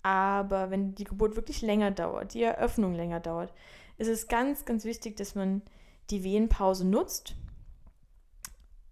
Aber 0.02 0.70
wenn 0.70 0.94
die 0.94 1.04
Geburt 1.04 1.34
wirklich 1.34 1.60
länger 1.60 1.90
dauert, 1.90 2.34
die 2.34 2.42
Eröffnung 2.42 2.94
länger 2.94 3.20
dauert, 3.20 3.52
ist 3.98 4.08
es 4.08 4.28
ganz, 4.28 4.64
ganz 4.64 4.84
wichtig, 4.84 5.16
dass 5.16 5.34
man 5.34 5.62
die 6.10 6.22
Wehenpause 6.22 6.86
nutzt, 6.86 7.34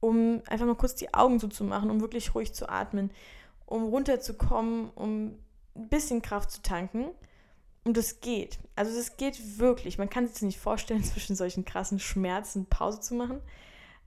um 0.00 0.42
einfach 0.48 0.66
mal 0.66 0.74
kurz 0.74 0.96
die 0.96 1.14
Augen 1.14 1.38
zuzumachen, 1.38 1.90
um 1.90 2.00
wirklich 2.00 2.34
ruhig 2.34 2.54
zu 2.54 2.68
atmen, 2.68 3.10
um 3.66 3.84
runterzukommen, 3.84 4.90
um 4.94 5.36
ein 5.76 5.88
bisschen 5.88 6.22
Kraft 6.22 6.50
zu 6.50 6.62
tanken 6.62 7.06
und 7.84 7.96
es 7.96 8.20
geht. 8.20 8.58
Also 8.76 8.96
es 8.98 9.16
geht 9.16 9.58
wirklich. 9.58 9.98
Man 9.98 10.10
kann 10.10 10.26
sich 10.26 10.34
das 10.34 10.42
nicht 10.42 10.60
vorstellen, 10.60 11.04
zwischen 11.04 11.36
solchen 11.36 11.64
krassen 11.64 11.98
Schmerzen 11.98 12.66
Pause 12.66 13.00
zu 13.00 13.14
machen. 13.14 13.40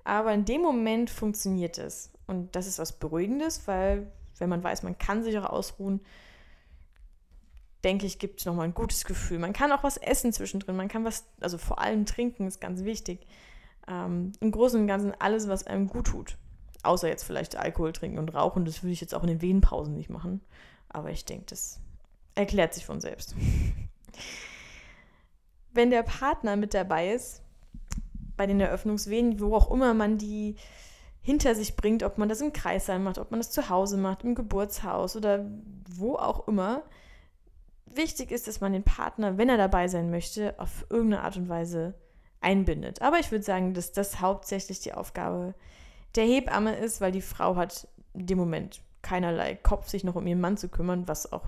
Aber 0.03 0.33
in 0.33 0.45
dem 0.45 0.61
Moment 0.61 1.09
funktioniert 1.09 1.77
es. 1.77 2.11
Und 2.27 2.55
das 2.55 2.67
ist 2.67 2.79
was 2.79 2.93
Beruhigendes, 2.93 3.67
weil 3.67 4.11
wenn 4.37 4.49
man 4.49 4.63
weiß, 4.63 4.83
man 4.83 4.97
kann 4.97 5.23
sich 5.23 5.37
auch 5.37 5.49
ausruhen, 5.49 6.01
denke 7.83 8.05
ich, 8.05 8.19
gibt 8.19 8.39
es 8.39 8.45
nochmal 8.45 8.65
ein 8.65 8.73
gutes 8.73 9.05
Gefühl. 9.05 9.39
Man 9.39 9.53
kann 9.53 9.71
auch 9.71 9.83
was 9.83 9.97
essen 9.97 10.33
zwischendrin, 10.33 10.75
man 10.75 10.87
kann 10.87 11.05
was, 11.05 11.25
also 11.39 11.57
vor 11.57 11.79
allem 11.79 12.05
trinken 12.05 12.47
ist 12.47 12.59
ganz 12.59 12.83
wichtig. 12.83 13.25
Ähm, 13.87 14.31
Im 14.39 14.51
Großen 14.51 14.79
und 14.79 14.87
Ganzen 14.87 15.13
alles, 15.19 15.47
was 15.47 15.67
einem 15.67 15.87
gut 15.87 16.07
tut. 16.07 16.37
Außer 16.81 17.07
jetzt 17.07 17.23
vielleicht 17.23 17.55
Alkohol 17.55 17.93
trinken 17.93 18.17
und 18.17 18.33
rauchen, 18.33 18.65
das 18.65 18.83
würde 18.83 18.93
ich 18.93 19.01
jetzt 19.01 19.13
auch 19.13 19.21
in 19.21 19.29
den 19.29 19.41
Venenpausen 19.41 19.95
nicht 19.95 20.09
machen. 20.09 20.41
Aber 20.89 21.11
ich 21.11 21.25
denke, 21.25 21.45
das 21.49 21.79
erklärt 22.35 22.73
sich 22.73 22.85
von 22.85 23.01
selbst. 23.01 23.35
Wenn 25.73 25.89
der 25.89 26.03
Partner 26.03 26.55
mit 26.55 26.73
dabei 26.73 27.11
ist, 27.11 27.41
bei 28.37 28.45
den 28.45 28.59
Eröffnungswehen, 28.59 29.39
wo 29.39 29.55
auch 29.55 29.71
immer 29.71 29.93
man 29.93 30.17
die 30.17 30.55
hinter 31.21 31.55
sich 31.55 31.75
bringt, 31.75 32.03
ob 32.03 32.17
man 32.17 32.29
das 32.29 32.41
im 32.41 32.53
Kreissaal 32.53 32.99
macht, 32.99 33.17
ob 33.17 33.31
man 33.31 33.39
das 33.39 33.51
zu 33.51 33.69
Hause 33.69 33.97
macht, 33.97 34.23
im 34.23 34.35
Geburtshaus 34.35 35.15
oder 35.15 35.45
wo 35.89 36.15
auch 36.15 36.47
immer. 36.47 36.83
Wichtig 37.87 38.31
ist, 38.31 38.47
dass 38.47 38.61
man 38.61 38.73
den 38.73 38.83
Partner, 38.83 39.37
wenn 39.37 39.49
er 39.49 39.57
dabei 39.57 39.87
sein 39.87 40.11
möchte, 40.11 40.53
auf 40.59 40.85
irgendeine 40.89 41.23
Art 41.23 41.37
und 41.37 41.49
Weise 41.49 41.95
einbindet. 42.41 43.01
Aber 43.01 43.19
ich 43.19 43.31
würde 43.31 43.43
sagen, 43.43 43.73
dass 43.73 43.91
das 43.91 44.21
hauptsächlich 44.21 44.81
die 44.81 44.93
Aufgabe 44.93 45.55
der 46.15 46.25
Hebamme 46.25 46.75
ist, 46.75 47.01
weil 47.01 47.11
die 47.11 47.21
Frau 47.21 47.55
hat 47.55 47.87
in 48.13 48.27
dem 48.27 48.37
Moment 48.37 48.81
keinerlei 49.01 49.55
Kopf, 49.55 49.89
sich 49.89 50.03
noch 50.03 50.15
um 50.15 50.27
ihren 50.27 50.41
Mann 50.41 50.57
zu 50.57 50.69
kümmern, 50.69 51.07
was 51.07 51.31
auch 51.31 51.45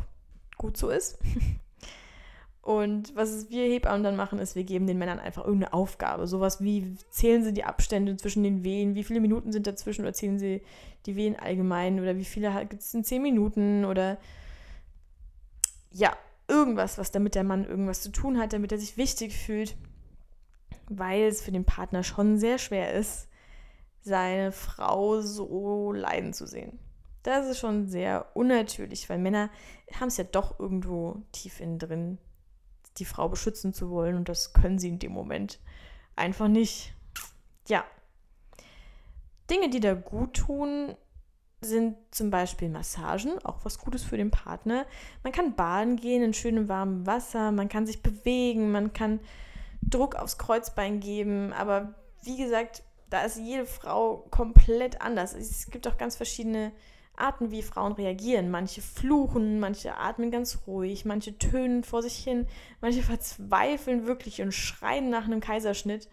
gut 0.58 0.78
so 0.78 0.90
ist. 0.90 1.18
Und 2.62 3.16
was 3.16 3.50
wir 3.50 3.64
Hebammen 3.64 4.04
dann 4.04 4.18
machen, 4.18 4.40
ist, 4.40 4.58
wir 4.58 4.66
geben 4.66 4.88
den 4.88 4.98
Männern 4.98 5.20
einfach 5.20 5.46
irgendeine 5.46 5.72
Aufgabe. 5.72 6.28
Sowas 6.28 6.62
wie, 6.62 6.98
zählen 7.10 7.42
sie 7.42 7.54
die 7.54 7.64
Abstände 7.64 8.18
zwischen 8.18 8.44
den 8.44 8.66
Wehen, 8.66 8.94
wie 8.94 9.06
viele 9.06 9.22
Minuten 9.22 9.54
sind 9.54 9.68
dazwischen 9.68 10.02
oder 10.02 10.12
zählen 10.12 10.38
sie 10.38 10.62
die 11.06 11.16
Wehen 11.16 11.40
allgemein 11.40 12.02
oder 12.02 12.18
wie 12.18 12.26
viele 12.26 12.52
gibt 12.66 12.82
es 12.82 12.94
in 12.94 13.06
zehn 13.06 13.22
Minuten 13.22 13.86
oder 13.86 14.18
ja, 15.92 16.12
irgendwas, 16.50 16.98
was 16.98 17.12
damit 17.12 17.36
der 17.36 17.46
Mann 17.46 17.64
irgendwas 17.64 18.02
zu 18.02 18.12
tun 18.12 18.38
hat, 18.38 18.52
damit 18.52 18.74
er 18.74 18.80
sich 18.80 18.98
wichtig 18.98 19.38
fühlt, 19.38 19.78
weil 20.90 21.24
es 21.24 21.42
für 21.42 21.54
den 21.54 21.64
Partner 21.64 22.04
schon 22.04 22.38
sehr 22.38 22.58
schwer 22.58 22.94
ist, 22.94 23.30
seine 24.02 24.52
Frau 24.52 25.22
so 25.22 25.94
leiden 25.94 26.34
zu 26.34 26.46
sehen. 26.46 26.80
Das 27.28 27.46
ist 27.46 27.60
schon 27.60 27.90
sehr 27.90 28.26
unnatürlich, 28.36 29.10
weil 29.10 29.18
Männer 29.18 29.50
haben 30.00 30.08
es 30.08 30.16
ja 30.16 30.24
doch 30.24 30.62
irgendwo 30.62 31.24
tief 31.34 31.60
innen 31.60 31.78
drin, 31.78 32.20
die 33.00 33.04
Frau 33.04 33.28
beschützen 33.28 33.74
zu 33.74 33.90
wollen 33.90 34.16
und 34.16 34.30
das 34.30 34.54
können 34.54 34.80
sie 34.80 34.88
in 34.88 35.00
dem 35.00 35.12
Moment 35.12 35.60
einfach 36.16 36.48
nicht. 36.48 36.94
Ja. 37.68 37.84
Dinge, 39.50 39.70
die 39.70 39.82
da 39.82 39.94
gut 39.94 40.36
tun, 40.36 40.96
sind 41.60 41.98
zum 42.12 42.30
Beispiel 42.30 42.70
Massagen, 42.70 43.38
auch 43.44 43.66
was 43.66 43.78
Gutes 43.78 44.06
für 44.06 44.16
den 44.16 44.32
Partner. 44.32 44.86
Man 45.22 45.34
kann 45.34 45.54
baden 45.54 45.98
gehen 45.98 46.24
in 46.24 46.34
schönem 46.34 46.70
warmem 46.70 47.06
Wasser, 47.06 47.52
man 47.52 47.68
kann 47.68 47.86
sich 47.86 48.02
bewegen, 48.02 48.72
man 48.72 48.94
kann 48.94 49.20
Druck 49.82 50.16
aufs 50.16 50.38
Kreuzbein 50.38 51.02
geben, 51.02 51.52
aber 51.52 51.94
wie 52.24 52.38
gesagt, 52.38 52.84
da 53.10 53.26
ist 53.26 53.36
jede 53.36 53.66
Frau 53.66 54.26
komplett 54.32 55.02
anders. 55.02 55.34
Es 55.34 55.70
gibt 55.70 55.90
auch 55.90 55.98
ganz 55.98 56.16
verschiedene 56.16 56.72
Arten, 57.18 57.52
wie 57.52 57.62
Frauen 57.62 57.94
reagieren. 57.94 58.50
Manche 58.52 58.82
fluchen, 58.82 59.60
manche 59.60 59.98
atmen 59.98 60.32
ganz 60.32 60.60
ruhig, 60.68 61.06
manche 61.06 61.38
tönen 61.38 61.84
vor 61.84 62.02
sich 62.02 62.18
hin, 62.18 62.48
manche 62.82 63.02
verzweifeln 63.02 64.08
wirklich 64.08 64.42
und 64.42 64.54
schreien 64.54 65.10
nach 65.10 65.26
einem 65.26 65.40
Kaiserschnitt. 65.40 66.08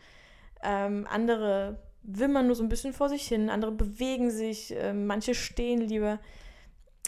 Ähm, 0.63 1.07
andere 1.11 1.79
wimmern 2.03 2.47
nur 2.47 2.57
so 2.57 2.63
ein 2.63 2.69
bisschen 2.69 2.93
vor 2.93 3.09
sich 3.09 3.27
hin, 3.27 3.51
andere 3.51 3.73
bewegen 3.73 4.31
sich, 4.31 4.77
äh, 4.77 4.93
manche 4.93 5.35
stehen 5.35 5.81
lieber. 5.81 6.21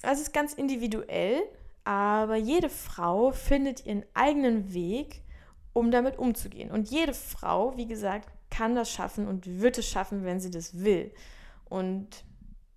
Also 0.02 0.20
es 0.22 0.28
ist 0.28 0.34
ganz 0.34 0.54
individuell, 0.54 1.42
aber 1.84 2.36
jede 2.36 2.68
Frau 2.68 3.32
findet 3.32 3.86
ihren 3.86 4.04
eigenen 4.14 4.72
Weg, 4.74 5.22
um 5.72 5.90
damit 5.90 6.18
umzugehen. 6.18 6.70
Und 6.70 6.90
jede 6.90 7.14
Frau, 7.14 7.76
wie 7.76 7.86
gesagt, 7.86 8.30
kann 8.50 8.74
das 8.74 8.90
schaffen 8.90 9.28
und 9.28 9.60
wird 9.60 9.78
es 9.78 9.88
schaffen, 9.88 10.24
wenn 10.24 10.40
sie 10.40 10.50
das 10.50 10.82
will. 10.82 11.12
Und 11.68 12.24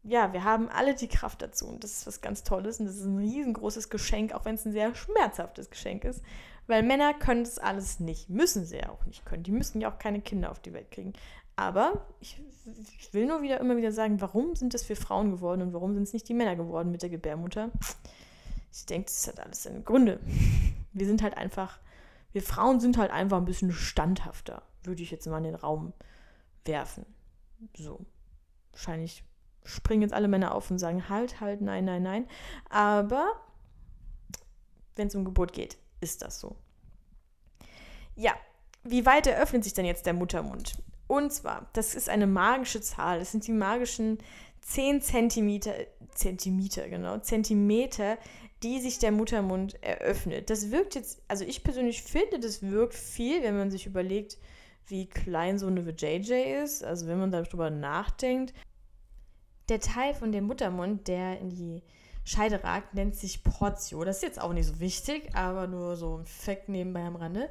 ja, 0.03 0.32
wir 0.34 0.44
haben 0.44 0.70
alle 0.70 0.96
die 0.96 1.08
Kraft 1.08 1.41
dazu 1.41 1.68
und 1.68 1.84
das 1.84 1.91
ist 1.91 2.08
was 2.08 2.22
ganz 2.22 2.44
Tolles 2.44 2.79
und 2.79 2.86
das 2.86 2.96
ist 2.96 3.06
ein 3.06 3.18
riesengroßes 3.18 3.89
Geschenk, 3.89 4.34
auch 4.34 4.46
wenn 4.46 4.56
es 4.56 4.65
ein 4.65 4.72
sehr 4.72 4.96
schmerzhaftes 4.96 5.70
Geschenk 5.70 6.06
ist, 6.06 6.24
weil 6.68 6.84
Männer 6.84 7.13
können 7.13 7.44
das 7.44 7.60
alles 7.60 8.00
nicht, 8.00 8.29
müssen 8.29 8.65
sie 8.65 8.77
ja 8.77 8.89
auch 8.89 9.06
nicht 9.06 9.25
können. 9.25 9.44
Die 9.44 9.51
müssen 9.51 9.82
ja 9.82 9.91
auch 9.91 10.00
keine 10.00 10.22
Kinder 10.22 10.51
auf 10.51 10.60
die 10.60 10.74
Welt 10.74 10.91
kriegen. 10.91 11.13
Aber 11.56 12.06
ich, 12.22 12.39
ich 13.00 13.13
will 13.13 13.25
nur 13.25 13.41
wieder 13.41 13.60
immer 13.60 13.75
wieder 13.75 13.91
sagen, 13.91 14.22
warum 14.22 14.56
sind 14.56 14.74
das 14.74 14.84
für 14.84 14.96
Frauen 14.96 15.32
geworden 15.32 15.62
und 15.62 15.74
warum 15.74 15.94
sind 15.94 16.03
es 16.03 16.13
nicht 16.13 16.29
die 16.29 16.34
Männer 16.34 16.56
geworden 16.56 16.91
mit 16.91 17.01
der 17.01 17.10
Gebärmutter? 17.10 17.72
Ich 18.72 18.86
denke, 18.86 19.08
das 19.08 19.27
hat 19.27 19.39
alles 19.39 19.63
seine 19.63 19.82
Gründe. 19.82 20.20
Wir 20.94 21.06
sind 21.06 21.22
halt 21.22 21.36
einfach, 21.36 21.79
wir 22.32 22.41
Frauen 22.41 22.79
sind 22.79 22.98
halt 22.98 23.12
einfach 23.12 23.38
ein 23.38 23.46
bisschen 23.46 23.72
standhafter, 23.72 24.62
würde 24.84 25.03
ich 25.03 25.12
jetzt 25.12 25.25
mal 25.27 25.39
in 25.39 25.46
den 25.46 25.56
Raum 25.56 25.91
werfen. 26.65 27.06
So. 27.75 28.06
Wahrscheinlich 28.72 29.24
springen 29.63 30.01
jetzt 30.01 30.13
alle 30.13 30.28
Männer 30.28 30.54
auf 30.54 30.70
und 30.72 30.80
sagen, 30.80 31.10
halt, 31.10 31.42
halt, 31.42 31.62
nein, 31.62 31.86
nein, 31.86 32.04
nein. 32.04 32.28
Aber 32.70 33.32
wenn 34.96 35.08
es 35.08 35.16
um 35.16 35.25
Geburt 35.25 35.54
geht, 35.54 35.78
ist 36.01 36.22
das 36.22 36.39
so. 36.39 36.56
Ja, 38.16 38.34
wie 38.84 39.06
weit 39.06 39.28
eröffnet 39.28 39.63
sich 39.63 39.74
denn 39.74 39.86
jetzt 39.86 40.06
der 40.06 40.13
Muttermund? 40.13 40.82
Und 41.08 41.34
zwar, 41.34 41.70
das 41.74 41.96
ist 41.96 42.10
eine 42.10 42.28
magische 42.28 42.82
Zahl. 42.82 43.20
Das 43.20 43.32
sind 43.32 43.48
die 43.48 43.51
magischen 43.51 44.20
10 44.62 45.01
Zentimeter, 45.01 45.74
Zentimeter, 46.13 46.88
genau, 46.88 47.18
Zentimeter, 47.20 48.18
die 48.62 48.80
sich 48.80 49.00
der 49.00 49.12
Muttermund 49.12 49.82
eröffnet. 49.82 50.50
Das 50.50 50.70
wirkt 50.72 50.96
jetzt, 50.96 51.22
also 51.28 51.46
ich 51.46 51.63
persönlich 51.63 52.04
finde, 52.04 52.39
das 52.39 52.62
wirkt 52.62 52.94
viel, 52.94 53.42
wenn 53.42 53.58
man 53.58 53.72
sich 53.72 53.86
überlegt, 53.86 54.38
wie 54.88 55.08
klein 55.08 55.58
so 55.58 55.68
eine 55.68 55.84
VJJ 55.84 56.62
ist. 56.63 56.84
Also 56.84 57.08
wenn 57.08 57.20
man 57.20 57.32
darüber 57.32 57.70
nachdenkt, 57.70 58.54
der 59.70 59.80
Teil 59.80 60.14
von 60.14 60.32
dem 60.32 60.46
Muttermund, 60.46 61.08
der 61.08 61.40
in 61.40 61.50
die 61.50 61.84
Scheide 62.24 62.64
ragt, 62.64 62.94
nennt 62.94 63.16
sich 63.16 63.44
Portio. 63.44 64.04
Das 64.04 64.18
ist 64.18 64.24
jetzt 64.24 64.42
auch 64.42 64.54
nicht 64.54 64.68
so 64.68 64.80
wichtig, 64.80 65.36
aber 65.36 65.68
nur 65.68 65.96
so 65.96 66.18
ein 66.18 66.26
Fakt 66.26 66.70
nebenbei 66.70 67.04
am 67.06 67.16
Rande. 67.16 67.50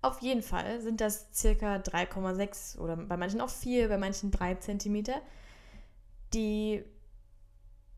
Auf 0.00 0.20
jeden 0.20 0.42
Fall 0.42 0.80
sind 0.80 1.00
das 1.00 1.28
circa 1.32 1.76
3,6 1.76 2.78
oder 2.78 2.96
bei 2.96 3.16
manchen 3.16 3.40
auch 3.40 3.50
4, 3.50 3.88
bei 3.88 3.98
manchen 3.98 4.30
3 4.30 4.56
Zentimeter, 4.56 5.20
die 6.34 6.84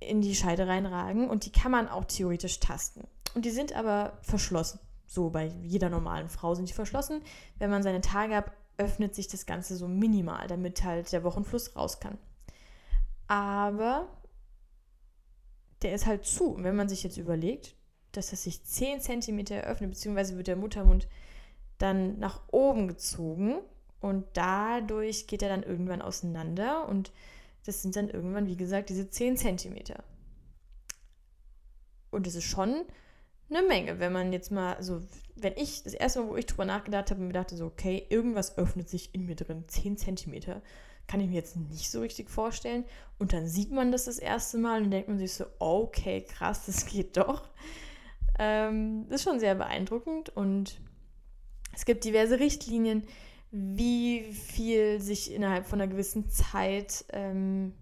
in 0.01 0.21
die 0.21 0.35
Scheide 0.35 0.67
reinragen 0.67 1.31
und 1.31 1.47
die 1.47 1.53
kann 1.53 1.73
man 1.73 1.89
auch 1.89 2.05
theoretisch 2.05 2.61
tasten. 2.61 3.07
Und 3.35 3.45
die 3.45 3.51
sind 3.51 3.75
aber 3.75 4.19
verschlossen. 4.23 4.81
So 5.07 5.31
bei 5.31 5.47
jeder 5.63 5.89
normalen 5.89 6.29
Frau 6.29 6.55
sind 6.55 6.69
die 6.69 6.75
verschlossen. 6.75 7.23
Wenn 7.59 7.71
man 7.71 7.83
seine 7.83 8.01
Tage 8.01 8.37
hat, 8.37 8.53
öffnet 8.77 9.15
sich 9.15 9.29
das 9.29 9.47
Ganze 9.47 9.77
so 9.77 9.89
minimal, 9.89 10.47
damit 10.47 10.85
halt 10.85 11.13
der 11.13 11.25
Wochenfluss 11.25 11.77
raus 11.77 12.01
kann. 12.01 12.19
Aber 13.35 14.07
der 15.83 15.93
ist 15.93 16.07
halt 16.07 16.25
zu. 16.25 16.55
Und 16.55 16.63
wenn 16.63 16.77
man 16.77 16.89
sich 16.89 17.03
jetzt 17.03 17.17
überlegt, 17.17 17.75
dass 18.13 18.31
das 18.31 18.45
sich 18.45 18.63
10 18.63 19.01
cm 19.01 19.41
eröffnet, 19.47 19.91
beziehungsweise 19.91 20.37
wird 20.37 20.47
der 20.47 20.55
Muttermund 20.55 21.09
dann 21.79 22.21
nach 22.21 22.43
oben 22.53 22.87
gezogen 22.87 23.59
und 23.99 24.25
dadurch 24.35 25.27
geht 25.27 25.43
er 25.43 25.49
dann 25.49 25.65
irgendwann 25.65 26.01
auseinander 26.01 26.89
und 26.89 27.11
das 27.67 27.83
sind 27.83 27.97
dann 27.97 28.09
irgendwann, 28.09 28.47
wie 28.47 28.57
gesagt, 28.57 28.89
diese 28.89 29.11
10 29.11 29.37
cm. 29.37 29.79
Und 32.13 32.29
das 32.29 32.37
ist 32.37 32.45
schon 32.45 32.85
eine 33.51 33.63
Menge, 33.67 33.99
wenn 33.99 34.13
man 34.13 34.33
jetzt 34.33 34.53
mal, 34.53 34.75
also 34.75 35.03
wenn 35.35 35.57
ich, 35.57 35.83
das 35.83 35.95
erste 35.95 36.21
Mal, 36.21 36.29
wo 36.29 36.37
ich 36.37 36.47
drüber 36.47 36.67
nachgedacht 36.67 37.11
habe, 37.11 37.21
mir 37.21 37.33
dachte 37.33 37.57
so, 37.57 37.67
okay, 37.67 38.07
irgendwas 38.11 38.57
öffnet 38.59 38.89
sich 38.89 39.13
in 39.13 39.27
mir 39.27 39.35
drin, 39.35 39.65
10 39.67 39.97
cm 39.97 40.63
kann 41.07 41.21
ich 41.21 41.29
mir 41.29 41.35
jetzt 41.35 41.57
nicht 41.57 41.91
so 41.91 42.01
richtig 42.01 42.31
vorstellen. 42.31 42.85
Und 43.19 43.33
dann 43.33 43.49
sieht 43.49 43.71
man 43.71 43.93
das 43.93 44.05
das 44.05 44.19
erste 44.19 44.59
Mal 44.59 44.83
und 44.83 44.91
denkt 44.91 45.09
man 45.09 45.19
sich 45.19 45.35
so, 45.35 45.47
okay, 45.59 46.23
krass, 46.23 46.67
das 46.67 46.87
geht 46.87 47.17
doch. 47.17 47.49
Ähm, 48.39 49.07
das 49.09 49.21
ist 49.21 49.25
schon 49.25 49.41
sehr 49.41 49.55
beeindruckend 49.55 50.31
und 50.37 50.81
es 51.73 51.85
gibt 51.85 52.05
diverse 52.05 52.41
Richtlinien, 52.41 53.05
wie 53.51 54.25
viel 54.33 55.01
sich 55.01 55.33
innerhalb 55.33 55.67
von 55.67 55.81
einer 55.81 55.91
gewissen 55.91 56.29
Zeit 56.29 57.05
ähm, 57.13 57.75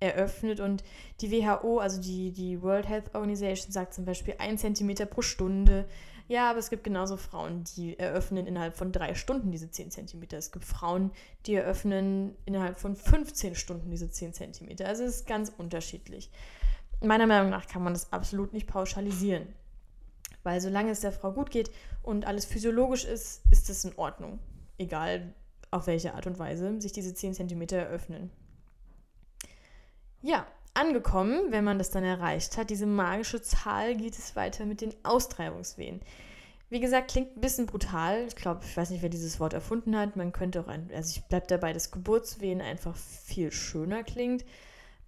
eröffnet. 0.00 0.60
Und 0.60 0.84
die 1.20 1.30
WHO, 1.30 1.78
also 1.78 2.00
die, 2.00 2.32
die 2.32 2.62
World 2.62 2.88
Health 2.88 3.14
Organization, 3.14 3.72
sagt 3.72 3.94
zum 3.94 4.04
Beispiel 4.04 4.34
1 4.38 4.60
cm 4.60 5.08
pro 5.08 5.22
Stunde. 5.22 5.88
Ja, 6.28 6.50
aber 6.50 6.58
es 6.58 6.68
gibt 6.68 6.84
genauso 6.84 7.16
Frauen, 7.16 7.64
die 7.64 7.98
eröffnen 7.98 8.46
innerhalb 8.46 8.76
von 8.76 8.92
drei 8.92 9.14
Stunden 9.14 9.50
diese 9.50 9.70
10 9.70 9.90
cm. 9.90 10.24
Es 10.32 10.52
gibt 10.52 10.66
Frauen, 10.66 11.10
die 11.46 11.54
eröffnen 11.54 12.36
innerhalb 12.44 12.78
von 12.78 12.94
15 12.94 13.54
Stunden 13.54 13.90
diese 13.90 14.10
10 14.10 14.34
cm. 14.34 14.68
Also 14.84 15.04
es 15.04 15.16
ist 15.16 15.26
ganz 15.26 15.50
unterschiedlich. 15.56 16.30
Meiner 17.00 17.26
Meinung 17.26 17.48
nach 17.48 17.66
kann 17.66 17.82
man 17.82 17.94
das 17.94 18.12
absolut 18.12 18.52
nicht 18.52 18.66
pauschalisieren. 18.66 19.46
Weil 20.42 20.60
solange 20.60 20.90
es 20.90 21.00
der 21.00 21.12
Frau 21.12 21.32
gut 21.32 21.50
geht 21.50 21.70
und 22.02 22.26
alles 22.26 22.44
physiologisch 22.44 23.06
ist, 23.06 23.42
ist 23.50 23.70
es 23.70 23.84
in 23.84 23.96
Ordnung. 23.96 24.38
Egal 24.76 25.32
auf 25.70 25.86
welche 25.86 26.14
Art 26.14 26.26
und 26.26 26.38
Weise 26.38 26.78
sich 26.80 26.92
diese 26.92 27.14
10 27.14 27.34
cm 27.34 27.62
eröffnen. 27.70 28.30
Ja, 30.20 30.46
angekommen, 30.78 31.50
wenn 31.50 31.64
man 31.64 31.78
das 31.78 31.90
dann 31.90 32.04
erreicht 32.04 32.56
hat, 32.56 32.70
diese 32.70 32.86
magische 32.86 33.42
Zahl, 33.42 33.96
geht 33.96 34.18
es 34.18 34.36
weiter 34.36 34.64
mit 34.66 34.80
den 34.80 34.94
Austreibungswehen. 35.02 36.00
Wie 36.70 36.80
gesagt, 36.80 37.10
klingt 37.10 37.36
ein 37.36 37.40
bisschen 37.40 37.66
brutal. 37.66 38.26
Ich 38.28 38.36
glaube, 38.36 38.60
ich 38.64 38.76
weiß 38.76 38.90
nicht, 38.90 39.02
wer 39.02 39.08
dieses 39.08 39.40
Wort 39.40 39.54
erfunden 39.54 39.96
hat. 39.96 40.16
Man 40.16 40.32
könnte 40.32 40.60
auch 40.60 40.68
ein, 40.68 40.90
also 40.94 41.10
ich 41.16 41.24
bleibe 41.24 41.46
dabei, 41.46 41.72
dass 41.72 41.90
Geburtswehen 41.90 42.60
einfach 42.60 42.94
viel 42.94 43.50
schöner 43.50 44.02
klingt. 44.02 44.44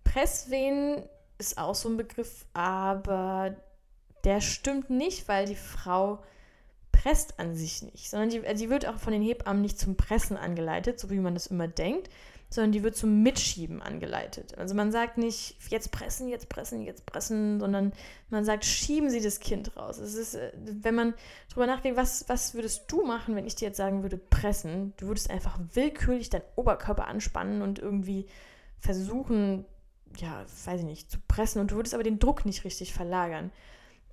Presswehen 0.05 1.03
ist 1.39 1.59
auch 1.59 1.75
so 1.75 1.89
ein 1.89 1.99
Begriff, 1.99 2.47
aber 2.55 3.57
der 4.25 4.41
stimmt 4.41 4.91
nicht, 4.91 5.29
weil 5.29 5.47
die 5.47 5.55
Frau 5.55 6.23
presst 7.03 7.39
an 7.39 7.55
sich 7.55 7.83
nicht, 7.83 8.11
sondern 8.11 8.29
die, 8.31 8.47
also 8.47 8.65
die 8.65 8.71
wird 8.71 8.87
auch 8.87 8.99
von 8.99 9.13
den 9.13 9.23
Hebammen 9.23 9.63
nicht 9.63 9.79
zum 9.79 9.97
Pressen 9.97 10.37
angeleitet, 10.37 11.01
so 11.01 11.09
wie 11.11 11.19
man 11.19 11.35
das 11.35 11.47
immer 11.47 11.67
denkt, 11.67 12.11
sondern 12.51 12.73
die 12.73 12.83
wird 12.83 12.97
zum 12.97 13.23
Mitschieben 13.23 13.81
angeleitet. 13.81 14.59
Also 14.59 14.75
man 14.75 14.93
sagt 14.93 15.17
nicht, 15.17 15.57
jetzt 15.71 15.93
pressen, 15.93 16.29
jetzt 16.29 16.49
pressen, 16.49 16.83
jetzt 16.83 17.07
pressen, 17.07 17.61
sondern 17.61 17.93
man 18.29 18.45
sagt, 18.45 18.65
schieben 18.65 19.09
Sie 19.09 19.23
das 19.23 19.41
Kind 19.41 19.77
raus. 19.77 19.99
Es 19.99 20.15
ist, 20.15 20.35
äh, 20.35 20.53
wenn 20.57 20.95
man 20.95 21.15
drüber 21.49 21.67
nachdenkt, 21.67 21.97
was, 21.97 22.29
was 22.29 22.55
würdest 22.55 22.85
du 22.89 23.05
machen, 23.05 23.37
wenn 23.37 23.47
ich 23.47 23.55
dir 23.55 23.69
jetzt 23.69 23.77
sagen 23.77 24.03
würde, 24.03 24.19
pressen? 24.19 24.93
Du 24.97 25.07
würdest 25.07 25.31
einfach 25.31 25.59
willkürlich 25.73 26.29
deinen 26.29 26.45
Oberkörper 26.57 27.07
anspannen 27.07 27.63
und 27.63 27.79
irgendwie 27.79 28.27
versuchen, 28.79 29.65
ja, 30.17 30.45
weiß 30.65 30.81
ich 30.81 30.87
nicht, 30.87 31.11
zu 31.11 31.19
pressen 31.29 31.61
und 31.61 31.71
du 31.71 31.77
würdest 31.77 31.95
aber 31.95 32.03
den 32.03 32.19
Druck 32.19 32.45
nicht 32.45 32.65
richtig 32.65 32.93
verlagern. 32.93 33.53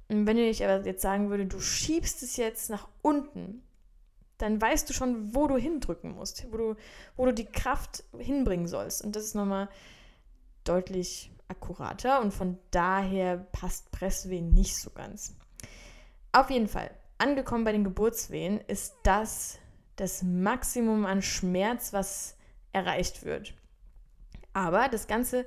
Wenn 0.10 0.38
ich 0.38 0.64
aber 0.64 0.86
jetzt 0.86 1.02
sagen 1.02 1.30
würde, 1.30 1.46
du 1.46 1.60
schiebst 1.60 2.24
es 2.24 2.38
jetzt 2.38 2.70
nach 2.70 2.88
unten, 3.02 3.62
dann 4.38 4.62
weißt 4.62 4.90
du 4.90 4.94
schon, 4.94 5.36
wo 5.36 5.48
du 5.48 5.58
hindrücken 5.58 6.12
musst, 6.12 6.46
wo 6.52 6.58
du, 6.58 6.76
wo 7.16 7.26
du 7.26 7.34
die 7.34 7.46
Kraft 7.46 8.04
hinbringen 8.18 8.68
sollst. 8.68 9.04
Und 9.04 9.16
das 9.16 9.24
ist 9.24 9.36
nochmal 9.36 9.68
deutlich 10.64 11.32
akkurater 11.48 12.22
und 12.22 12.34
von 12.34 12.58
daher 12.72 13.38
passt 13.38 13.92
Presswehen 13.92 14.54
nicht 14.54 14.78
so 14.78 14.90
ganz. 14.92 15.36
Auf 16.32 16.50
jeden 16.50 16.68
Fall, 16.68 16.92
angekommen 17.18 17.64
bei 17.64 17.72
den 17.72 17.84
Geburtswehen 17.84 18.60
ist 18.68 18.96
das 19.04 19.60
das 19.98 20.24
Maximum 20.24 21.06
an 21.06 21.22
Schmerz, 21.22 21.92
was 21.92 22.38
erreicht 22.72 23.26
wird. 23.26 23.54
Aber 24.54 24.88
das 24.88 25.08
Ganze 25.08 25.46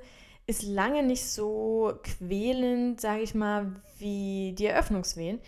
ist 0.51 0.63
lange 0.63 1.01
nicht 1.01 1.25
so 1.25 1.93
quälend, 2.03 2.99
sage 2.99 3.21
ich 3.21 3.33
mal, 3.33 3.81
wie 3.99 4.53
die 4.57 4.65
Eröffnungswehen, 4.65 5.39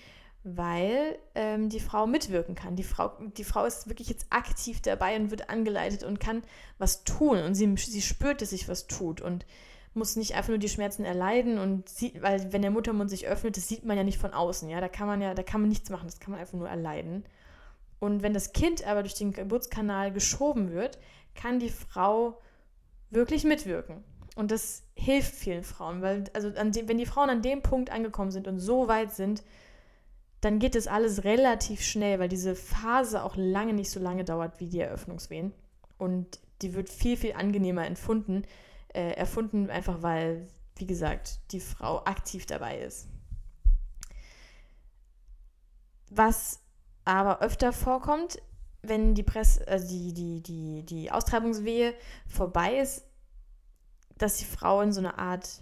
weil 0.44 1.20
ähm, 1.36 1.68
die 1.68 1.82
Frau 1.82 2.08
mitwirken 2.08 2.56
kann. 2.56 2.78
Die 2.78 2.84
Frau, 2.84 3.12
die 3.38 3.44
Frau 3.44 3.66
ist 3.66 3.90
wirklich 3.90 4.08
jetzt 4.08 4.28
aktiv 4.30 4.82
dabei 4.82 5.18
und 5.18 5.30
wird 5.30 5.50
angeleitet 5.50 6.04
und 6.04 6.22
kann 6.22 6.42
was 6.78 7.04
tun 7.04 7.38
und 7.38 7.54
sie, 7.54 7.76
sie 7.76 8.02
spürt, 8.02 8.42
dass 8.42 8.52
sich 8.52 8.70
was 8.70 8.88
tut 8.88 9.20
und 9.20 9.46
muss 9.94 10.16
nicht 10.16 10.36
einfach 10.36 10.50
nur 10.50 10.58
die 10.58 10.70
Schmerzen 10.70 11.04
erleiden 11.04 11.60
und 11.60 11.88
sieht, 11.90 12.22
weil 12.22 12.52
wenn 12.54 12.62
der 12.62 12.72
Muttermund 12.72 13.10
sich 13.10 13.28
öffnet, 13.28 13.58
das 13.58 13.68
sieht 13.68 13.84
man 13.84 13.98
ja 13.98 14.04
nicht 14.04 14.18
von 14.18 14.34
außen, 14.34 14.70
ja, 14.70 14.80
da 14.82 14.88
kann 14.88 15.08
man 15.08 15.22
ja, 15.22 15.34
da 15.34 15.44
kann 15.44 15.62
man 15.62 15.70
nichts 15.70 15.90
machen, 15.90 16.08
das 16.08 16.20
kann 16.20 16.32
man 16.32 16.40
einfach 16.40 16.58
nur 16.58 16.70
erleiden. 16.70 17.26
Und 18.00 18.24
wenn 18.24 18.34
das 18.34 18.54
Kind 18.54 18.88
aber 18.88 19.04
durch 19.04 19.16
den 19.16 19.34
Geburtskanal 19.34 20.12
geschoben 20.12 20.72
wird, 20.72 20.98
kann 21.36 21.60
die 21.60 21.70
Frau 21.70 22.42
wirklich 23.12 23.44
mitwirken. 23.44 24.04
Und 24.36 24.52
das 24.52 24.84
hilft 24.96 25.36
vielen 25.36 25.64
Frauen, 25.64 26.02
weil 26.02 26.24
also 26.34 26.50
dem, 26.50 26.88
wenn 26.88 26.98
die 26.98 27.06
Frauen 27.06 27.30
an 27.30 27.42
dem 27.42 27.62
Punkt 27.62 27.92
angekommen 27.92 28.32
sind 28.32 28.48
und 28.48 28.60
so 28.60 28.88
weit 28.88 29.12
sind, 29.12 29.44
dann 30.42 30.60
geht 30.60 30.76
das 30.76 30.88
alles 30.88 31.24
relativ 31.24 31.82
schnell, 31.82 32.20
weil 32.20 32.30
diese 32.30 32.56
Phase 32.56 33.24
auch 33.24 33.36
lange 33.38 33.74
nicht 33.74 33.92
so 33.92 34.00
lange 34.00 34.26
dauert 34.26 34.60
wie 34.60 34.68
die 34.68 34.80
Eröffnungswehen. 34.80 35.54
Und 35.98 36.40
die 36.62 36.74
wird 36.74 36.90
viel, 36.90 37.16
viel 37.16 37.34
angenehmer 37.34 37.86
empfunden, 37.86 38.44
äh, 38.94 39.12
erfunden, 39.12 39.70
einfach 39.70 40.02
weil, 40.02 40.48
wie 40.76 40.88
gesagt, 40.88 41.40
die 41.52 41.60
Frau 41.60 42.04
aktiv 42.04 42.46
dabei 42.46 42.80
ist. 42.80 43.08
Was 46.10 46.60
aber 47.06 47.42
öfter 47.42 47.72
vorkommt, 47.72 48.42
wenn 48.82 49.16
die 49.16 49.24
Presse, 49.24 49.66
also 49.68 49.88
die, 49.88 50.14
die, 50.14 50.42
die, 50.42 50.84
die 50.84 51.12
Austreibungswehe 51.12 51.94
vorbei 52.28 52.80
ist, 52.80 53.06
dass 54.18 54.38
die 54.38 54.46
Frau 54.46 54.82
in 54.82 54.92
so 54.92 55.00
einer 55.00 55.20
Art 55.20 55.62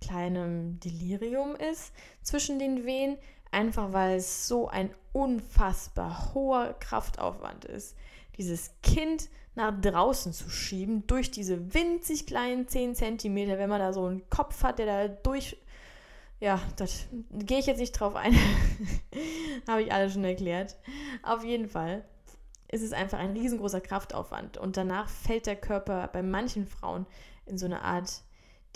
kleinem 0.00 0.80
Delirium 0.80 1.54
ist 1.56 1.92
zwischen 2.22 2.58
den 2.58 2.84
Wehen, 2.84 3.18
einfach 3.50 3.92
weil 3.92 4.16
es 4.16 4.48
so 4.48 4.68
ein 4.68 4.90
unfassbar 5.12 6.34
hoher 6.34 6.74
Kraftaufwand 6.80 7.64
ist, 7.66 7.96
dieses 8.36 8.72
Kind 8.82 9.28
nach 9.54 9.72
draußen 9.80 10.32
zu 10.32 10.48
schieben 10.48 11.06
durch 11.06 11.30
diese 11.30 11.74
winzig 11.74 12.26
kleinen 12.26 12.66
10 12.66 12.94
Zentimeter, 12.94 13.58
wenn 13.58 13.68
man 13.68 13.80
da 13.80 13.92
so 13.92 14.06
einen 14.06 14.28
Kopf 14.30 14.62
hat, 14.62 14.78
der 14.78 14.86
da 14.86 15.08
durch. 15.08 15.58
Ja, 16.40 16.60
das 16.76 17.06
gehe 17.30 17.58
ich 17.58 17.66
jetzt 17.66 17.78
nicht 17.78 17.92
drauf 17.92 18.16
ein. 18.16 18.34
Habe 19.68 19.82
ich 19.82 19.92
alles 19.92 20.14
schon 20.14 20.24
erklärt. 20.24 20.76
Auf 21.22 21.44
jeden 21.44 21.68
Fall 21.68 22.04
ist 22.68 22.82
es 22.82 22.92
einfach 22.92 23.18
ein 23.18 23.36
riesengroßer 23.36 23.80
Kraftaufwand. 23.80 24.56
Und 24.56 24.76
danach 24.76 25.08
fällt 25.08 25.46
der 25.46 25.54
Körper 25.54 26.08
bei 26.12 26.22
manchen 26.22 26.66
Frauen 26.66 27.06
in 27.46 27.58
so 27.58 27.66
eine 27.66 27.82
Art 27.82 28.22